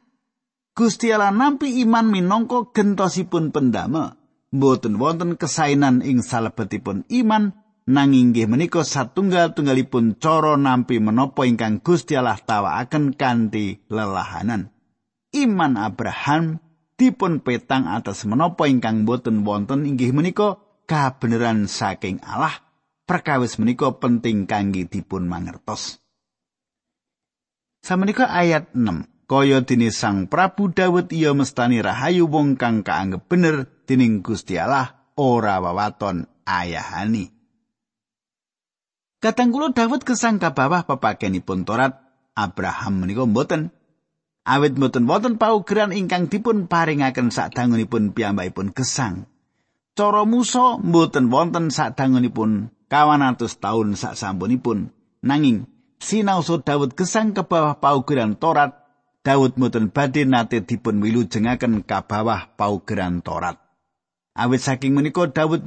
Gusti 0.80 1.12
Allah 1.12 1.36
nampi 1.36 1.84
iman 1.84 2.08
minangka 2.08 2.72
gentosipun 2.72 3.52
pendama. 3.52 4.16
Mboten 4.56 4.96
wonten 4.96 5.36
kesainan 5.36 6.00
ing 6.00 6.24
salebetipun 6.24 7.04
iman 7.04 7.52
nanging 7.84 8.32
inggih 8.32 8.48
menika 8.48 8.88
satunggal-tunggalipun 8.88 10.16
cara 10.24 10.56
nampi 10.56 11.04
menapa 11.04 11.44
ingkang 11.44 11.84
Gusti 11.84 12.16
Allah 12.16 12.40
tawakaken 12.40 13.12
kanthi 13.20 13.84
lelahanan. 13.92 14.72
Iman 15.36 15.76
Abraham 15.76 16.64
dipun 16.96 17.44
petang 17.44 17.84
atas 17.92 18.24
menapa 18.24 18.64
ingkang 18.72 19.04
boten 19.04 19.44
wonten 19.44 19.84
inggih 19.84 20.16
menika 20.16 20.64
kabeneran 20.88 21.68
saking 21.68 22.24
Allah. 22.24 22.56
Perkawis 23.04 23.60
menika 23.60 24.00
penting 24.00 24.48
kangge 24.48 24.88
dipun 24.88 25.28
mangertos. 25.28 26.00
Samenika 27.84 28.32
ayat 28.32 28.72
6. 28.72 29.19
Kaya 29.30 29.62
dene 29.62 29.94
Sang 29.94 30.26
Prabu 30.26 30.74
Dawud 30.74 31.14
iya 31.14 31.38
mestani 31.38 31.86
rahayu 31.86 32.26
wong 32.26 32.58
kang 32.58 32.82
kaanggep 32.82 33.30
bener 33.30 33.70
dening 33.86 34.26
Gusti 34.26 34.58
Allah 34.58 35.14
ora 35.14 35.62
wawaton 35.62 36.26
ayahani. 36.50 37.30
Kadang 39.22 39.54
kula 39.54 39.70
Dawud 39.76 40.02
kesangka 40.02 40.58
bawah 40.58 40.82
pepakenipun 40.90 41.62
Torat 41.62 42.02
Abraham 42.34 43.06
menika 43.06 43.30
mboten. 43.30 43.70
Awit 44.50 44.80
mboten 44.80 45.06
wonten 45.06 45.38
paugeran 45.38 45.94
ingkang 45.94 46.26
dipun 46.32 46.66
paringaken 46.66 47.30
sadangunipun 47.30 48.18
piyambakipun 48.18 48.74
gesang. 48.74 49.30
Cara 49.94 50.26
Musa 50.26 50.82
mboten 50.82 51.30
wonten 51.30 51.70
sadangunipun 51.70 52.74
kawan 52.90 53.22
atus 53.22 53.62
taun 53.62 53.94
sak 53.94 54.18
sampunipun. 54.18 54.90
Nanging 55.22 55.68
sinau 56.00 56.42
Dawud 56.42 56.96
gesang 56.96 57.36
ke 57.36 57.44
bawah 57.44 57.78
paugeran 57.78 58.40
Torat 58.40 58.79
Daud 59.30 59.62
mboten 59.62 59.94
badhe 59.94 60.26
nate 60.26 60.66
dipun 60.66 61.06
wilujengaken 61.06 61.86
ka 61.86 62.02
bawah 62.10 62.50
paugeran 62.58 63.22
Torat. 63.22 63.62
Awit 64.34 64.58
saking 64.58 64.98
menika 64.98 65.30
Daud 65.30 65.62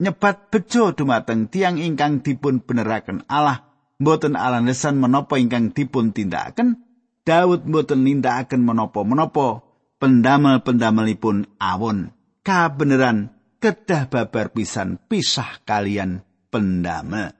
nyebat 0.00 0.48
bejo 0.48 0.96
dumateng 0.96 1.52
tiang 1.52 1.76
ingkang 1.76 2.24
dipun 2.24 2.64
beneraken 2.64 3.28
Allah 3.28 3.68
mboten 4.00 4.40
alasan 4.40 4.96
menapa 4.96 5.36
ingkang 5.36 5.76
dipun 5.76 6.16
tindakaken. 6.16 6.80
Daud 7.28 7.68
mboten 7.68 8.08
nindakaken 8.08 8.64
menapa-menapa 8.64 9.60
pendamel-pendamelipun 10.00 11.60
awon. 11.60 12.16
Kabeneran 12.40 13.36
kedah 13.60 14.08
babar 14.08 14.48
pisan 14.48 14.96
pisah 14.96 15.60
kalian 15.68 16.24
pendamel 16.48 17.36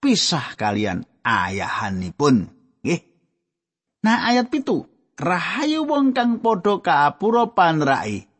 pisah 0.00 0.56
kalian 0.56 1.04
ayahanipun 1.26 2.57
nah 4.04 4.26
ayat 4.28 4.52
pitu. 4.52 4.86
Rahayu 5.18 5.82
wong 5.82 6.14
kang 6.14 6.38
padha 6.38 6.78
kaapura 6.78 7.50
panrai 7.50 8.30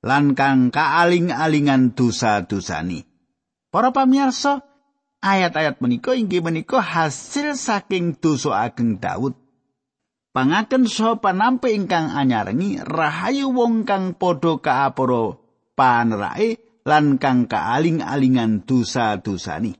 lan 0.00 0.32
kang 0.32 0.72
kaaling-alingan 0.72 1.92
dosa-dosani. 1.92 3.04
Para 3.68 3.92
pamirsa 3.92 4.64
ayat-ayat 5.20 5.84
menika 5.84 6.16
inggih 6.16 6.40
menika 6.40 6.80
hasil 6.80 7.52
saking 7.52 8.16
dosa 8.16 8.64
ageng 8.64 8.96
Daud 8.96 9.36
pangaken 10.32 10.88
saha 10.88 11.20
panampi 11.20 11.76
ingkang 11.76 12.10
anyarengi 12.10 12.80
rahayu 12.82 13.52
wong 13.52 13.84
kang 13.84 14.16
padha 14.16 14.56
kaapura 14.58 15.36
panrai 15.76 16.56
lan 16.82 17.20
kang 17.22 17.46
kaaling-alingan 17.46 18.66
dosa-dosani. 18.66 19.78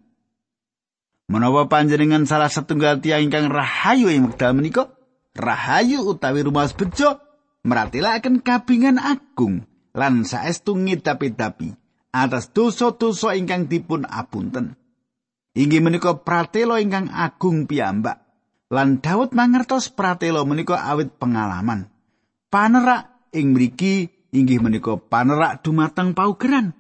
Menawa 1.27 1.67
panjenengan 1.67 2.29
salah 2.29 2.53
setunggal 2.53 3.01
tiang 3.03 3.27
ingkang 3.27 3.51
rahayu 3.51 4.13
ing 4.13 4.31
wekdal 4.31 4.55
menika, 4.55 4.93
rahayu 5.37 6.05
utawi 6.05 6.45
rumah 6.45 6.69
bejo 6.73 7.21
meratilaken 7.65 8.41
kabingan 8.41 9.01
agung 9.01 9.65
lan 9.93 10.25
saestu 10.25 10.77
ngidapi-dapi 10.77 11.77
atas 12.13 12.53
dosa-dosa 12.53 13.35
ingkang 13.37 13.67
dipun 13.67 14.05
apunten. 14.05 14.77
Inggih 15.53 15.85
menika 15.85 16.17
pratelo 16.21 16.81
ingkang 16.81 17.13
agung 17.13 17.69
piyambak. 17.69 18.25
Lan 18.73 19.05
Daud 19.05 19.37
mangertos 19.37 19.93
pratelo 19.93 20.49
menika 20.49 20.81
awit 20.81 21.13
pengalaman. 21.21 21.93
Panerak 22.49 23.29
ing 23.37 23.53
mriki 23.53 24.09
inggih 24.33 24.65
menika 24.65 24.97
panerak 24.97 25.61
dumateng 25.61 26.17
paugeran. 26.17 26.73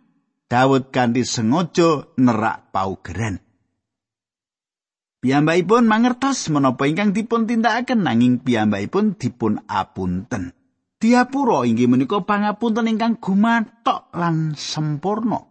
Daud 0.48 0.88
kanthi 0.88 1.24
sengaja 1.24 2.08
nerak 2.16 2.72
paugeran. 2.72 3.40
Piyambakipun 5.22 5.86
mangertos 5.86 6.50
menapa 6.50 6.90
ingkang 6.90 7.14
dipun 7.14 7.46
tindakaken 7.46 8.02
nanging 8.02 8.42
piyambakipun 8.42 9.14
dipun 9.14 9.62
apunten. 9.70 10.50
Diapura 10.98 11.62
inggih 11.62 11.86
menika 11.86 12.26
pangapunten 12.26 12.90
ingkang 12.90 13.22
gumathok 13.22 14.10
lan 14.18 14.58
sempurna. 14.58 15.46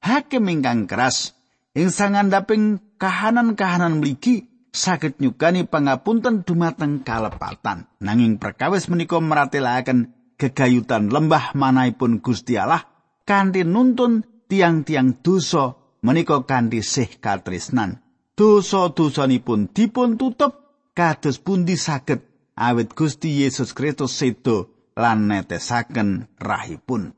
Hakim 0.00 0.48
ingkang 0.48 0.88
keras 0.88 1.36
ing 1.76 1.92
sangandaping 1.92 2.80
kahanan-kahanan 2.96 4.00
mligi 4.00 4.48
saged 4.72 5.20
nyukani 5.20 5.68
pangapunten 5.68 6.40
dumateng 6.40 7.04
kalepatan. 7.04 7.92
Nanging 8.00 8.40
perkawis 8.40 8.88
menika 8.88 9.20
meratelaken 9.20 10.16
gegayutan 10.40 11.12
lembah 11.12 11.52
manahipun 11.52 12.24
Gusti 12.24 12.56
Allah 12.56 12.88
kanthi 13.28 13.68
nuntun 13.68 14.24
tiang-tiang 14.48 15.20
dosa 15.20 15.76
menika 16.00 16.40
kanthi 16.48 16.80
sih 16.80 17.20
katresnan. 17.20 18.00
Dosa-dosanipun 18.40 19.68
dipun 19.68 20.16
tutup 20.16 20.72
kados 20.96 21.36
pundi 21.44 21.76
saged 21.76 22.24
awit 22.56 22.96
Gusti 22.96 23.44
Yesus 23.44 23.76
Kristus 23.76 24.16
sedo 24.16 24.72
lan 24.96 25.28
netesaken 25.28 26.24
rahipun. 26.40 27.12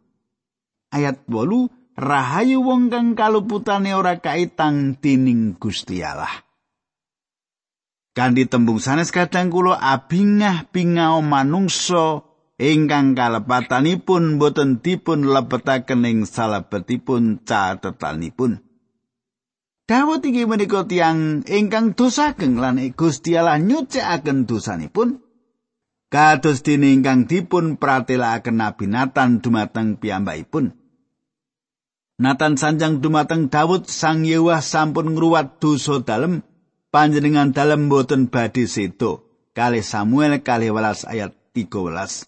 Ayat 0.91 1.23
8 1.31 1.71
Rahayu 1.93 2.65
wong 2.67 2.91
kang 2.91 3.15
kaluputane 3.15 3.95
ora 3.95 4.19
kaitang 4.19 4.99
dening 4.99 5.55
Gusti 5.61 6.03
Allah. 6.03 6.43
Kanthi 8.17 8.51
tembung 8.51 8.83
sanes 8.83 9.15
kadang 9.15 9.53
kula 9.53 9.79
abingah 9.79 10.73
bingao 10.75 11.23
manungsa 11.23 12.27
ingkang 12.59 13.15
kalepatanipun 13.15 14.43
boten 14.43 14.83
dipun 14.83 15.29
lebetaken 15.31 16.03
ing 16.03 16.19
salebetipun 16.27 17.45
catetanipun. 17.45 18.72
Dawuh 19.93 20.25
iki 20.25 20.49
menika 20.49 20.89
tiyang 20.89 21.45
ingkang 21.45 21.93
dosageng 21.93 22.57
lan 22.57 22.81
Gusti 22.97 23.37
Allah 23.37 23.61
nyucikaken 23.61 24.49
dosanipun 24.49 25.21
kados 26.09 26.65
dene 26.65 26.97
ingkang 26.97 27.29
dipun 27.29 27.77
pratelakaken 27.77 28.57
Nabi 28.57 28.89
Nathan 28.89 29.45
dumateng 29.45 30.01
piyambakipun. 30.01 30.73
Nathan 32.17 32.57
sanjang 32.57 33.05
dumateng 33.05 33.53
Daud 33.53 33.85
sang 33.85 34.25
Yewah 34.25 34.65
sampun 34.65 35.13
ngruwat 35.13 35.61
dosa 35.61 36.01
dalem 36.01 36.41
panjenengan 36.89 37.53
dalem 37.53 37.93
boten 37.93 38.33
badhe 38.33 38.65
sedo. 38.65 39.29
Kali 39.53 39.85
Samuel 39.85 40.41
kali 40.41 40.73
welas 40.73 41.05
ayat 41.05 41.37
13. 41.53 42.25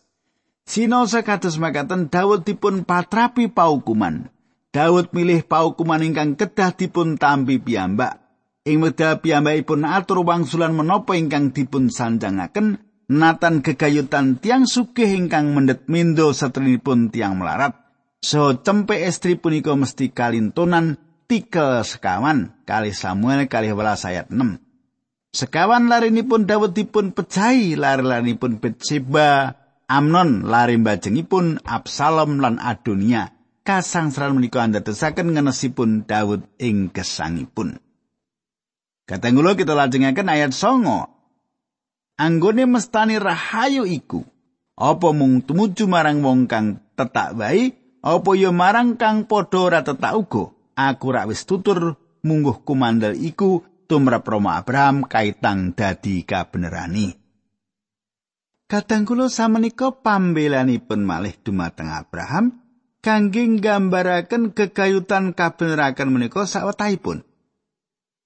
Sino 0.69 1.09
sekados 1.09 1.57
makaten 1.57 2.13
Daud 2.13 2.45
dipun 2.45 2.85
patrapi 2.85 3.49
paukuman. 3.49 4.34
Daud 4.75 5.15
milih 5.15 5.47
paukuman 5.47 6.03
ingkang 6.03 6.35
kedah 6.35 6.75
dipun 6.75 7.15
tampi 7.15 7.63
piyambak. 7.63 8.19
Ing 8.67 8.83
wekdal 8.83 9.23
piyambakipun 9.23 9.87
atur 9.87 10.27
wangsulan 10.27 10.75
menapa 10.75 11.15
ingkang 11.15 11.55
dipun 11.55 11.95
sanjangaken, 11.95 12.83
Nathan 13.07 13.61
gegayutan 13.63 14.41
tiang 14.43 14.67
sugih 14.67 15.15
ingkang 15.15 15.55
mendet 15.55 15.87
mindo 15.87 16.35
setrinipun 16.35 17.15
tiang 17.15 17.39
melarat. 17.39 17.77
So 18.25 18.57
cempe 18.65 19.05
estri 19.05 19.37
punika 19.37 19.77
mesti 19.77 20.11
kalintonan 20.11 20.97
tikel 21.29 21.85
sekawan 21.85 22.65
kali 22.65 22.97
Samuel 22.97 23.45
kali 23.47 23.71
welas 23.77 24.09
ayat 24.09 24.33
6. 24.33 24.59
Sekawan 25.37 25.93
larinipun 25.93 26.49
Daud 26.49 26.73
dipun 26.73 27.13
pecahi 27.13 27.77
lari-larinipun 27.77 28.59
Betseba, 28.59 29.53
Amnon 29.85 30.49
lari 30.49 30.81
mbajengipun 30.81 31.61
Absalom 31.63 32.41
lan 32.41 32.57
Adonia. 32.57 33.34
Kasangsaran 33.65 34.37
menika 34.37 34.61
andadosaken 34.61 35.33
ngenesipun 35.33 36.05
Daud 36.05 36.45
ing 36.61 36.93
gesangipun. 36.93 37.81
Katenggulo 39.09 39.57
kita 39.57 39.73
lajengaken 39.73 40.29
ayat 40.29 40.53
songo. 40.53 41.09
Anggone 42.21 42.69
mestani 42.69 43.19
rahayu 43.19 43.89
iku. 43.89 44.23
Apa 44.79 45.11
mung 45.11 45.43
tumuju 45.43 45.89
marang 45.91 46.23
wong 46.23 46.47
kang 46.47 46.83
tetak 46.95 47.35
wae, 47.39 47.75
apa 48.05 48.31
ya 48.37 48.51
marang 48.55 48.95
kang 49.01 49.27
padha 49.27 49.59
ora 49.61 49.81
tetak 49.83 50.15
uga. 50.15 50.55
Aku 50.75 51.15
rak 51.15 51.31
wis 51.31 51.47
tutur 51.47 51.95
mungguh 52.27 52.67
kumandel 52.67 53.15
iku 53.15 53.63
tumrap 53.87 54.27
Roma 54.27 54.59
Abraham 54.59 55.07
kaitang 55.07 55.77
dadi 55.77 56.27
kabenerani. 56.27 57.15
Kadang 58.65 59.07
kula 59.07 59.31
samenika 59.31 59.93
pambelanipun 59.93 61.05
malih 61.05 61.37
dumateng 61.45 61.93
Abraham 61.93 62.64
kangge 63.05 63.45
nggambaraken 63.45 64.57
kekayutan 64.57 65.37
kabeneraken 65.37 66.09
menika 66.09 66.49
sawetahipun. 66.49 67.21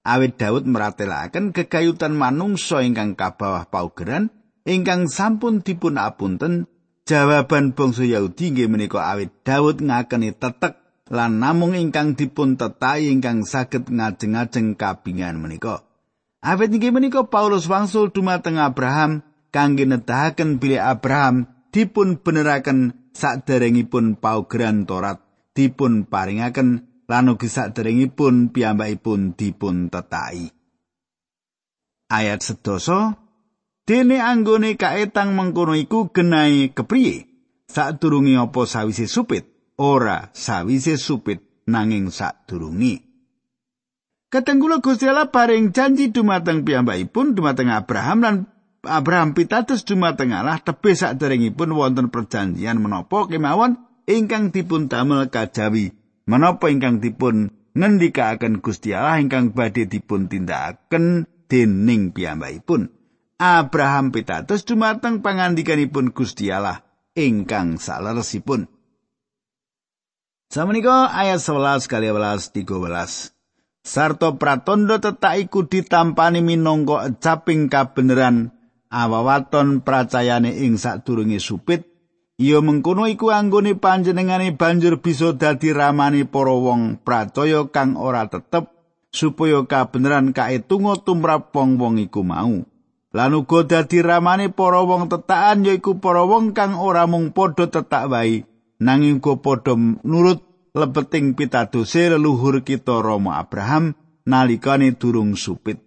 Awit 0.07 0.39
Daud 0.39 0.63
meratelaken 0.63 1.51
kekayutan 1.51 2.15
manungsa 2.15 2.79
ingkang 2.87 3.19
kabawah 3.19 3.67
paugeran 3.67 4.31
ingkang 4.63 5.11
sampun 5.11 5.59
dipun 5.59 5.99
apunten 5.99 6.71
jawaban 7.03 7.75
bangsa 7.75 8.07
Yahudi 8.07 8.55
nggih 8.55 8.71
menika 8.71 9.03
awit 9.11 9.35
Daud 9.43 9.83
ngakeni 9.83 10.31
tetek 10.31 10.79
lan 11.11 11.43
namung 11.43 11.75
ingkang 11.75 12.15
dipun 12.15 12.55
tetai 12.55 13.11
ingkang 13.11 13.43
saged 13.43 13.91
ngajeng-ajeng 13.91 14.79
kabingan 14.79 15.43
menika. 15.43 15.83
Awit 16.39 16.71
inggih 16.71 16.95
menika 16.95 17.27
Paulus 17.27 17.67
wangsul 17.67 18.15
dumateng 18.15 18.55
Abraham 18.55 19.27
kangge 19.51 19.83
nedahaken 19.83 20.63
bilih 20.63 20.79
Abraham 20.79 21.51
dipun 21.75 22.15
beneraken 22.15 22.98
saderengipun 23.19 24.15
paugeran 24.15 24.87
Torat 24.87 25.19
dipun 25.51 26.07
paringaken 26.07 26.87
lan 27.11 27.25
ugi 27.35 27.51
saderengipun 27.51 28.55
piyambakipun 28.55 29.35
dipun 29.35 29.91
tetai. 29.91 30.47
Ayat 32.09 32.39
sedoso 32.39 33.19
dene 33.83 34.23
anggone 34.23 34.79
kaetang 34.79 35.35
mengkono 35.35 35.75
iku 35.75 36.15
genahe 36.15 36.71
kepriye? 36.71 37.27
Sadurunge 37.69 38.33
apa 38.39 38.65
sawise 38.65 39.05
supit? 39.05 39.45
Ora 39.77 40.33
sawise 40.33 40.97
supit 40.97 41.67
nanging 41.69 42.09
sadurunge. 42.09 43.05
Katenggula 44.29 44.81
Gusti 44.81 45.09
Allah 45.09 45.29
paring 45.29 45.73
janji 45.73 46.13
dumateng 46.13 46.61
piyambakipun 46.61 47.33
dumateng 47.33 47.73
Abraham 47.73 48.19
lan 48.21 48.35
Abraham 48.85 49.35
pitados 49.35 49.83
dumateng 49.83 50.31
Allah 50.31 50.63
tebih 50.63 50.95
saderengipun 50.95 51.75
wonten 51.75 52.07
perjanjian 52.07 52.79
menapa 52.79 53.27
kemawon 53.27 53.75
ingkang 54.07 54.55
dipun 54.55 54.87
damel 54.87 55.27
kajawi 55.27 55.91
menapa 56.23 56.71
ingkang 56.71 57.03
dipun 57.03 57.51
ngendikaaken 57.75 58.63
Gusti 58.63 58.95
Allah 58.95 59.19
ingkang 59.19 59.51
badhe 59.51 59.83
dipun 59.83 60.31
tindakaken 60.31 61.27
dening 61.51 62.15
piyambakipun 62.15 62.95
Abraham 63.39 64.11
pitados 64.11 64.67
dumateng 64.67 65.23
pangandikanipun 65.23 66.11
Gusti 66.11 66.51
Allah 66.51 66.83
ingkang 67.15 67.79
saleresipun. 67.79 68.67
Samenika 70.51 71.07
ayat 71.07 71.39
11 71.39 71.87
kali 71.87 72.11
11 72.11 72.51
13. 72.51 73.31
Sarto 73.79 74.35
pratondo 74.35 74.99
tetak 74.99 75.39
iku 75.39 75.63
ditampani 75.63 76.43
minangka 76.43 77.15
caping 77.15 77.71
kabeneran 77.71 78.51
awawaton 78.89 79.85
pracayane 79.85 80.53
ing 80.65 80.77
sadurunge 80.77 81.37
supit 81.37 81.89
Iya 82.39 82.63
mengkono 82.63 83.03
iku 83.03 83.35
anggone 83.35 83.75
panjenengane 83.75 84.55
banjur 84.55 85.03
bisa 85.03 85.35
dadi 85.35 85.75
ramani 85.75 86.23
para 86.23 86.55
wong 86.55 87.03
pracaya 87.03 87.67
kang 87.67 87.99
ora 87.99 88.31
tetep 88.31 88.71
supaya 89.11 89.67
kabeneran 89.67 90.31
kae 90.31 90.63
tumrap 90.63 91.51
wong-wong 91.51 91.99
iku 91.99 92.23
mau. 92.23 92.63
Lan 93.11 93.31
uga 93.35 93.67
dadi 93.67 93.99
ramani 93.99 94.47
para 94.55 94.79
wong 94.87 95.11
tetakan 95.11 95.67
yaiku 95.67 95.99
para 95.99 96.23
wong 96.23 96.55
kang 96.55 96.79
ora 96.79 97.03
mung 97.11 97.35
padha 97.35 97.67
tetak 97.67 98.07
wae 98.07 98.47
nanging 98.79 99.19
uga 99.19 99.35
padha 99.35 99.75
nurut 100.07 100.39
lebeting 100.71 101.35
pitadose 101.35 102.07
leluhur 102.07 102.63
kita 102.63 103.03
Rama 103.03 103.43
Abraham 103.43 103.99
nalikane 104.23 104.95
durung 104.95 105.35
supit. 105.35 105.83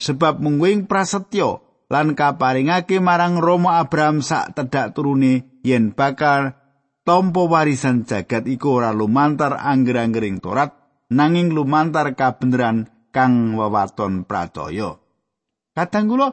Sebab 0.00 0.40
mungwing 0.40 0.88
prasetyo 0.88 1.69
lan 1.90 2.14
kaparingake 2.14 3.02
marang 3.02 3.42
Rama 3.42 3.82
Abraham 3.82 4.22
sak 4.22 4.54
tedhak 4.54 4.94
turune 4.94 5.60
yen 5.66 5.90
bakal 5.90 6.54
tompo 7.02 7.50
warisan 7.50 8.06
jagat 8.06 8.46
iku 8.46 8.78
ora 8.78 8.94
lumantar 8.94 9.58
angger-anggering 9.58 10.38
Torat 10.38 10.70
nanging 11.10 11.50
lumantar 11.50 12.14
kabeneran 12.14 12.86
kang 13.10 13.58
wewaton 13.58 14.22
pracaya. 14.22 15.02
Kadang 15.74 16.06
kula 16.06 16.30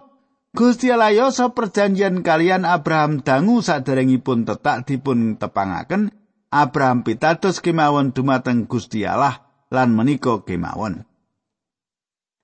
Gusti 0.54 0.93
Allah 0.93 1.13
yoso 1.13 1.54
perjanjian 1.54 2.22
kalian 2.22 2.65
Abraham 2.65 3.22
dangu 3.22 3.62
saderengipun 3.62 4.46
tetak 4.46 4.86
dipun 4.89 5.38
tepangaken 5.38 6.13
Abraham 6.54 7.02
pitados 7.02 7.60
kemawon 7.60 8.13
dumateng 8.13 8.70
Gusti 8.70 9.06
Allah 9.06 9.41
lan 9.74 9.93
menika 9.98 10.41
kemawon. 10.46 11.04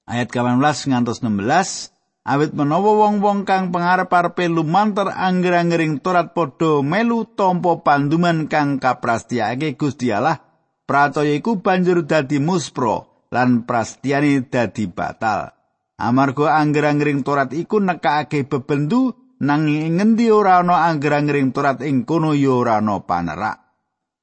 Ayat 0.04 0.30
18 0.30 0.60
ngantos 0.92 1.24
16 1.24 1.93
awit 2.24 2.56
menawa 2.56 3.08
wong-wong 3.08 3.44
kang 3.44 3.76
pangarep-arepe 3.76 4.48
lumantar 4.48 5.12
angger-anggering 5.12 6.00
torat 6.00 6.32
padha 6.32 6.80
melu 6.80 7.28
tampa 7.36 7.84
panduman 7.84 8.48
kang 8.48 8.80
kaprastiake 8.80 9.76
Gusti 9.76 10.12
Allah 10.16 10.40
pracaya 10.88 11.36
iku 11.36 11.60
banjur 11.60 12.08
dadi 12.08 12.40
muspro 12.40 13.28
lan 13.32 13.68
prastiani 13.68 14.48
dadi 14.48 14.88
batal 14.88 15.52
amarga 16.00 16.60
angger-anggering 16.64 17.28
torat 17.28 17.52
iku 17.52 17.84
nekake 17.84 18.48
bebendu 18.48 19.12
nanging 19.44 20.00
ngendi 20.00 20.32
ora 20.32 20.64
ana 20.64 20.88
angger-anggering 20.88 21.52
torat 21.52 21.84
ing 21.84 22.08
kono 22.08 22.32
ya 22.32 22.56
ora 22.56 22.80
ana 22.80 23.04
panerak 23.04 23.64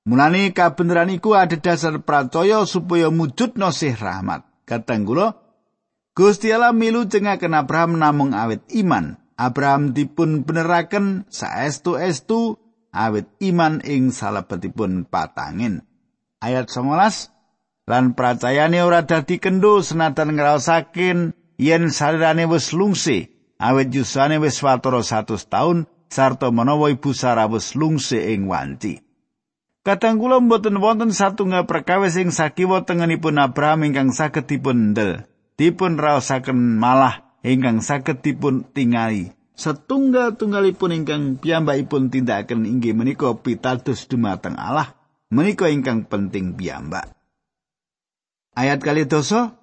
Mulane 0.08 0.56
kabeneran 0.56 1.12
iku 1.12 1.36
ada 1.36 1.60
dasar 1.60 2.00
pracaya 2.00 2.64
supaya 2.64 3.12
mujudno 3.12 3.68
sih 3.68 3.92
rahmat. 3.92 4.64
Kadang 4.64 5.04
kula 5.04 5.36
Gusti 6.20 6.52
Allah 6.52 6.76
milu 6.76 7.08
cengaken 7.08 7.56
Abraham 7.56 7.96
namung 7.96 8.36
awit 8.36 8.60
iman. 8.76 9.16
Abraham 9.40 9.96
dipun 9.96 10.44
beneraken 10.44 11.24
saestu-estu 11.32 12.60
awit 12.92 13.24
iman 13.40 13.80
ing 13.80 14.12
salebetipun 14.12 15.08
patangin. 15.08 15.80
Ayat 16.44 16.68
19 16.68 17.88
lan 17.88 18.12
pracayane 18.12 18.84
ora 18.84 19.08
dadi 19.08 19.40
kendo 19.40 19.80
senatan 19.80 20.36
ngraosaken 20.36 21.32
yen 21.56 21.88
sarirane 21.88 22.44
wis 22.44 22.76
lungsi 22.76 23.32
awit 23.56 23.88
yusane 23.88 24.36
wis 24.44 24.60
watara 24.60 25.00
100 25.00 25.40
taun 25.48 25.88
sarta 26.12 26.52
menawa 26.52 26.92
ibu 26.92 27.16
Sarah 27.16 27.48
wis 27.48 27.72
lungsi 27.72 28.36
ing 28.36 28.44
wanci. 28.44 29.00
Kadang 29.80 30.20
kula 30.20 30.36
mboten 30.44 30.84
wonten 30.84 31.16
satunggal 31.16 31.64
perkawis 31.64 32.20
ing 32.20 32.28
sakiwa 32.28 32.84
tengenipun 32.84 33.40
Abraham 33.40 33.88
ingkang 33.88 34.12
saged 34.12 34.44
dipun 34.44 34.92
ndel. 34.92 35.29
Dipun 35.60 36.00
raosaken 36.00 36.80
malah 36.80 37.36
ingkang 37.44 37.84
saged 37.84 38.24
dipun 38.24 38.64
tingali. 38.72 39.36
Setunggal-tunggalipun 39.60 41.04
ingkang 41.04 41.36
piyambakipun 41.36 42.08
tindakaken 42.08 42.64
inggih 42.64 42.96
menika 42.96 43.28
pitados 43.36 44.08
dumateng 44.08 44.56
Allah, 44.56 44.96
menika 45.28 45.68
ingkang 45.68 46.08
penting 46.08 46.56
piyambak. 46.56 47.12
Ayat 48.56 48.80
kali 48.80 49.04
dosa 49.04 49.60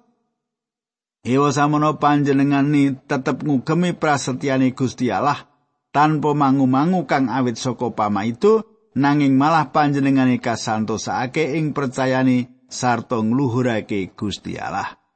Ewa 1.26 1.50
samono 1.50 1.98
panjenengan 1.98 2.70
tetep 3.04 3.42
ngugemi 3.42 3.90
prasetyane 3.90 4.70
Gusti 4.70 5.10
Allah 5.10 5.50
tanpa 5.90 6.30
mangu-mangu 6.30 7.10
kang 7.10 7.26
awit 7.26 7.58
saka 7.58 7.90
pama 7.90 8.22
itu 8.22 8.62
nanging 8.94 9.34
malah 9.34 9.74
panjenengane 9.74 10.38
kasantosake 10.38 11.58
ing 11.58 11.74
percayane 11.74 12.62
sarta 12.70 13.18
ngluhurake 13.18 14.14
Gusti 14.14 14.56
Allah. 14.62 15.07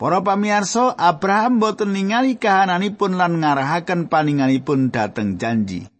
Para 0.00 0.24
pamirsa, 0.24 0.96
Abraham 0.96 1.60
boten 1.60 1.92
ningali 1.92 2.40
kahananipun 2.40 3.20
lan 3.20 3.44
ngarahaken 3.44 4.08
paninganipun 4.08 4.88
dhateng 4.88 5.36
janji. 5.36 5.92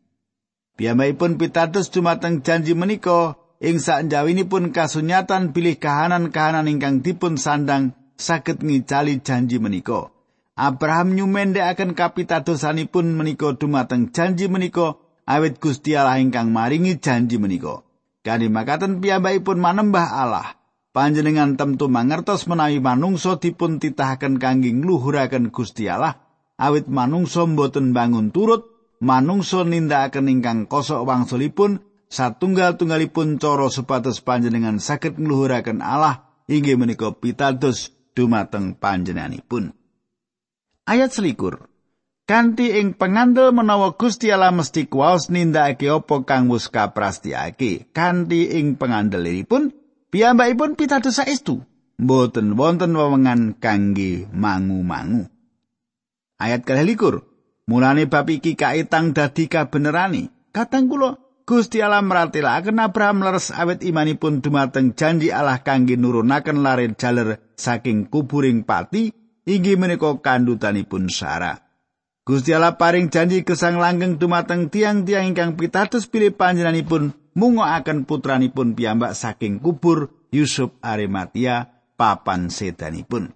Piyambakipun 0.80 1.36
pitados 1.36 1.92
dumateng 1.92 2.40
janji 2.40 2.72
menika 2.72 3.36
ing 3.60 3.76
sakjawinipun 3.76 4.72
kasunyatan 4.72 5.52
pilih 5.52 5.76
kahanan-kahanan 5.76 6.72
ingkang 6.72 7.04
dipun 7.04 7.36
sandang 7.36 7.92
saged 8.16 8.64
ngicali 8.64 9.20
janji 9.20 9.60
menika. 9.60 10.08
Abraham 10.56 11.12
nyumendhekaken 11.12 11.92
kapitadosanipun 11.92 13.12
menika 13.12 13.52
dumateng 13.52 14.16
janji 14.16 14.48
menika 14.48 14.96
awit 15.28 15.60
Gusti 15.60 15.92
Allah 15.92 16.24
ingkang 16.24 16.48
maringi 16.48 16.96
janji 16.96 17.36
menika. 17.36 17.84
Kanthi 18.24 18.48
makaten 18.48 19.04
piyambakipun 19.04 19.60
manembah 19.60 20.08
Allah. 20.08 20.59
Panjenengan 20.90 21.54
temtu 21.54 21.86
mangertos 21.86 22.46
menawi 22.50 22.82
manungsa 22.82 23.38
dipun 23.38 23.78
titahaken 23.78 24.42
kangge 24.42 24.70
ngluhuraken 24.74 25.54
Gusti 25.54 25.86
Allah. 25.86 26.18
Awit 26.60 26.92
manungsa 26.92 27.48
boten 27.48 27.96
bangun 27.96 28.34
turut 28.34 28.94
manungsa 29.00 29.64
nindakaken 29.64 30.28
ingkang 30.28 30.68
kosok 30.68 31.08
wangsulipun 31.08 31.80
satunggal-tunggalipun 32.12 33.40
cara 33.40 33.72
supados 33.72 34.20
panjenengan 34.20 34.76
saged 34.76 35.16
ngluhuraken 35.16 35.80
Allah. 35.80 36.28
Inggih 36.50 36.74
menika 36.74 37.14
pitados 37.14 37.94
dumateng 38.12 38.74
panjenenganipun. 38.74 39.70
Ayat 40.84 41.14
selikur. 41.14 41.70
Kanti 42.26 42.78
ing 42.78 42.94
pengandel 42.94 43.50
menawa 43.50 43.94
Gusti 43.98 44.30
Allah 44.30 44.54
mesti 44.54 44.86
kuwaos 44.86 45.34
nindakake 45.34 45.90
apa 45.90 46.22
kang 46.22 46.46
wis 46.50 46.70
kaprastiake. 46.70 47.90
Kanti 47.90 48.54
ing 48.54 48.78
pengandelipun 48.78 49.79
Piyambakipun 50.10 50.74
pitados 50.74 51.22
saestu, 51.22 51.62
mboten 51.94 52.58
wonten 52.58 52.98
wewengan 52.98 53.54
kangge 53.62 54.26
mangu-mangu. 54.34 55.30
Ayat 56.34 56.66
kalih 56.66 56.98
mulane 57.70 58.10
bab 58.10 58.26
iki 58.26 58.58
kaitang 58.58 59.14
dadi 59.14 59.46
kabenerane. 59.46 60.34
Katang 60.50 60.90
kula 60.90 61.14
Gusti 61.46 61.78
Allah 61.78 62.02
meratelaken 62.02 62.82
Abraham 62.82 63.22
leres 63.22 63.54
awet 63.54 63.86
imanipun 63.86 64.42
dumateng 64.42 64.98
janji 64.98 65.30
Allah 65.30 65.62
kangge 65.62 65.94
nurunaken 65.94 66.62
lare 66.62 66.90
jaler 66.98 67.38
saking 67.54 68.10
kuburing 68.10 68.66
pati 68.66 69.14
inggih 69.46 69.78
menika 69.78 70.10
kandutanipun 70.18 71.06
Sarah. 71.06 71.58
Gusti 72.26 72.50
Allah 72.50 72.74
paring 72.74 73.10
janji 73.14 73.46
gesang 73.46 73.78
langgeng 73.78 74.18
dumateng 74.18 74.70
tiang-tiang 74.70 75.30
ingkang 75.30 75.54
pitados 75.54 76.06
pilih 76.10 76.34
panjenenganipun 76.34 77.14
mungokaken 77.34 78.06
putranipun 78.06 78.74
piyambak 78.74 79.14
saking 79.14 79.62
kubur 79.62 80.10
Yusuf 80.30 80.74
Arimatia 80.82 81.70
papan 81.98 82.48
sedanipun. 82.48 83.34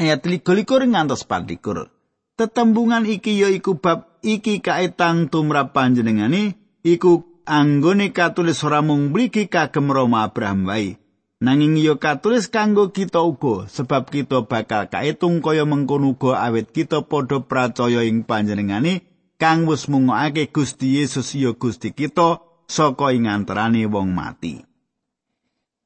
Ayat 0.00 0.24
23 0.24 0.88
ngantos 0.88 1.28
24. 1.28 1.92
Tetembungan 2.40 3.04
iki 3.04 3.36
ya 3.36 3.52
iku 3.52 3.76
bab 3.76 4.16
iki 4.24 4.64
kaetang 4.64 5.28
tumrap 5.28 5.76
panjenengane 5.76 6.56
iku 6.80 7.44
anggone 7.44 8.16
katulis 8.16 8.64
ora 8.64 8.80
mung 8.80 9.12
mriki 9.12 9.52
kagem 9.52 9.92
Roma 9.92 10.24
Abraham 10.24 10.64
wae. 10.64 10.96
Nanging 11.40 11.76
ya 11.80 11.96
katulis 12.00 12.48
kanggo 12.48 12.92
kita 12.92 13.20
uga 13.20 13.68
sebab 13.68 14.08
kita 14.08 14.44
bakal 14.48 14.88
kaetung 14.88 15.40
kaya 15.44 15.68
mengkono 15.68 16.16
uga 16.16 16.40
awit 16.48 16.72
kita 16.72 17.04
padha 17.04 17.44
pracaya 17.44 18.04
ing 18.04 18.24
panjenengane 18.24 19.09
kang 19.40 19.64
wis 19.64 19.88
mungokake 19.88 20.52
Gusti 20.52 21.00
Yesus 21.00 21.32
ya 21.32 21.56
Gusti 21.56 21.96
kita 21.96 22.44
saka 22.68 23.16
ing 23.16 23.24
antarané 23.24 23.88
wong 23.88 24.12
mati. 24.12 24.60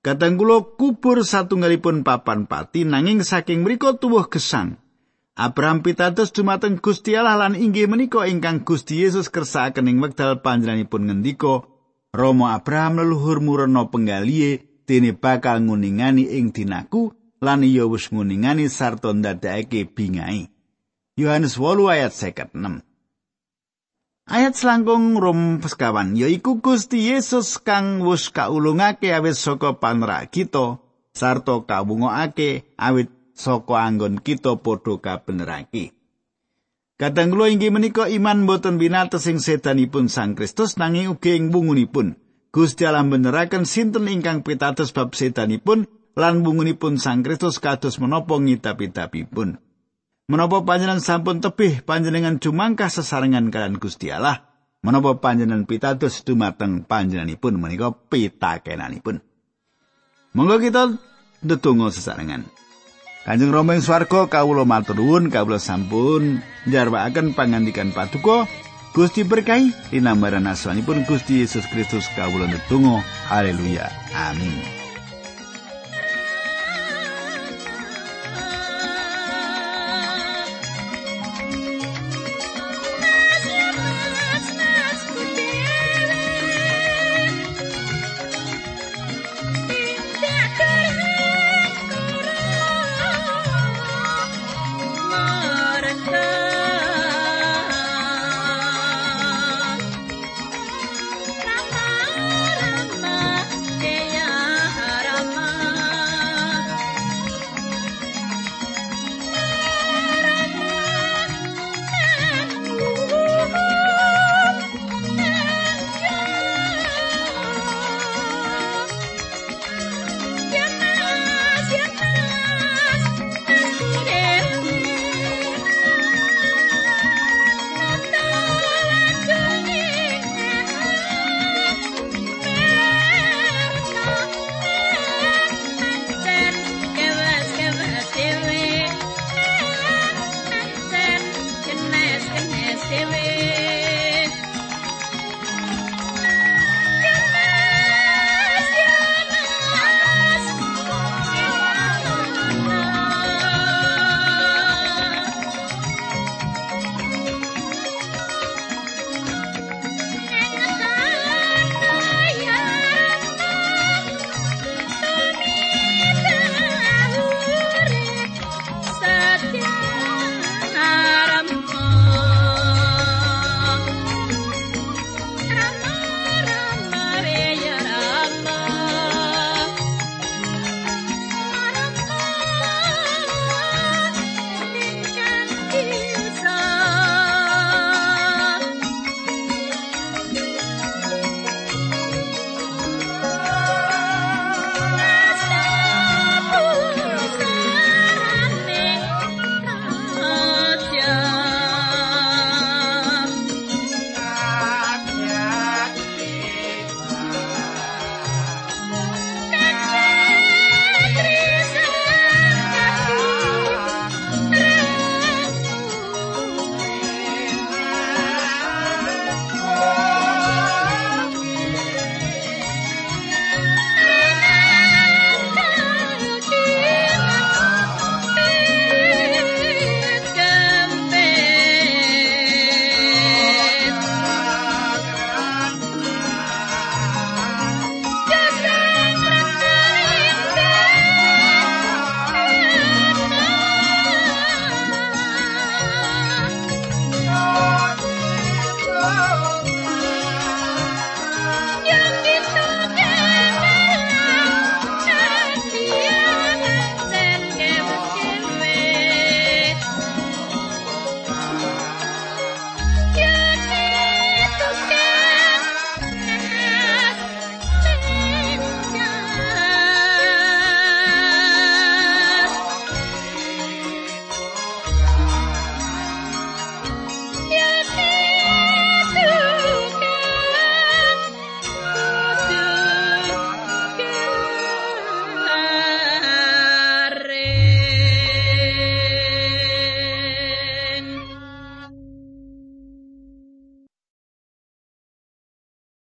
Kadang 0.05 0.37
kula 0.37 0.77
kubur 0.77 1.25
satunggalipun 1.25 2.05
papan 2.05 2.45
pati 2.45 2.85
nanging 2.85 3.25
saking 3.25 3.65
mriku 3.65 3.97
tuwuh 3.97 4.29
gesang. 4.29 4.77
Abraham 5.35 5.81
pitados 5.81 6.31
dumateng 6.31 6.79
Gusti 6.79 7.17
Allah 7.17 7.41
lan 7.41 7.57
inggih 7.57 7.89
menika 7.89 8.29
ingkang 8.29 8.63
Gusti 8.63 9.01
Yesus 9.03 9.33
kersakaken 9.33 9.91
ing 9.91 9.99
wekdal 9.99 10.45
panjenenganipun 10.45 11.11
ngendika, 11.11 11.67
Romo 12.15 12.47
Abraham 12.47 13.03
leluhur 13.03 13.43
murena 13.43 13.91
penggalihe 13.91 14.85
dene 14.87 15.17
bakal 15.17 15.59
nguningani 15.59 16.39
ing 16.39 16.55
dinaku 16.55 17.11
lan 17.43 17.67
iya 17.67 17.83
wis 17.89 18.15
nguningani 18.15 18.71
sarta 18.71 19.11
ndadekake 19.11 19.91
bingai. 19.91 20.53
Yohanes 21.19 21.59
8 21.59 21.83
ayat 21.91 22.13
56. 22.15 22.94
Ayat 24.25 24.57
selangkung 24.57 25.21
rum 25.21 25.61
sekawan 25.61 26.17
yaiku 26.17 26.57
Gusti 26.65 27.13
Yesus 27.13 27.61
kang 27.61 28.01
wus 28.01 28.33
kaulungake 28.33 29.13
awit 29.13 29.37
saka 29.37 29.77
panrak 29.77 30.33
kita 30.33 30.81
sarta 31.13 31.61
kawungokake 31.69 32.65
awit 32.81 33.13
saka 33.37 33.85
anggon 33.85 34.25
kita 34.25 34.57
padha 34.57 34.97
kabenerake. 34.97 35.93
Kadang 36.97 37.37
kula 37.37 37.53
inggih 37.53 37.69
menika 37.69 38.09
iman 38.09 38.49
boten 38.49 38.81
binates 38.81 39.29
sing 39.29 39.45
sedanipun 39.45 40.09
Sang 40.09 40.33
Kristus 40.33 40.81
nanging 40.81 41.13
ugi 41.13 41.37
ing 41.37 41.53
bungunipun. 41.53 42.17
Gusti 42.49 42.89
Allah 42.89 43.05
beneraken 43.05 43.69
sinten 43.69 44.09
ingkang 44.09 44.41
pitados 44.41 44.97
bab 44.97 45.13
sedanipun 45.13 45.85
lan 46.17 46.41
bungunipun 46.41 46.97
Sang 46.97 47.21
Kristus 47.21 47.61
kados 47.61 48.01
menapa 48.01 48.41
ngidap-idapipun. 48.41 49.61
Menapa 50.25 50.65
panjenengan 50.65 51.05
sampun 51.05 51.45
tebih 51.45 51.85
panjenengan 51.85 52.41
jumangkah 52.41 52.89
sesarengan 52.89 53.53
kalian 53.53 53.77
Gusti 53.77 54.09
Allah? 54.09 54.49
Menapa 54.81 55.21
panjenengan 55.21 55.69
pitados 55.69 56.25
dumateng 56.25 56.89
panjenenganipun 56.89 57.61
menika 57.61 57.93
pitakenanipun? 57.93 59.21
Monggo 60.33 60.57
kita 60.65 60.97
ndedonga 61.45 61.93
sesarengan. 61.93 62.49
Kanjeng 63.29 63.53
Rama 63.53 63.77
ing 63.77 63.85
swarga 63.85 64.25
kawula 64.25 64.65
matur 64.65 64.97
nuwun 64.97 65.29
kawula 65.29 65.61
sampun 65.61 66.41
njarwakaken 66.69 67.37
pangandikan 67.37 67.93
Paduka 67.93 68.49
Gusti 68.97 69.29
berkahi 69.29 69.93
dinambaran 69.93 70.49
asmanipun 70.49 71.05
Gusti 71.05 71.45
Yesus 71.45 71.69
Kristus 71.69 72.09
kawula 72.17 72.49
ndedonga 72.49 73.01
haleluya 73.29 73.89
amin 74.13 74.84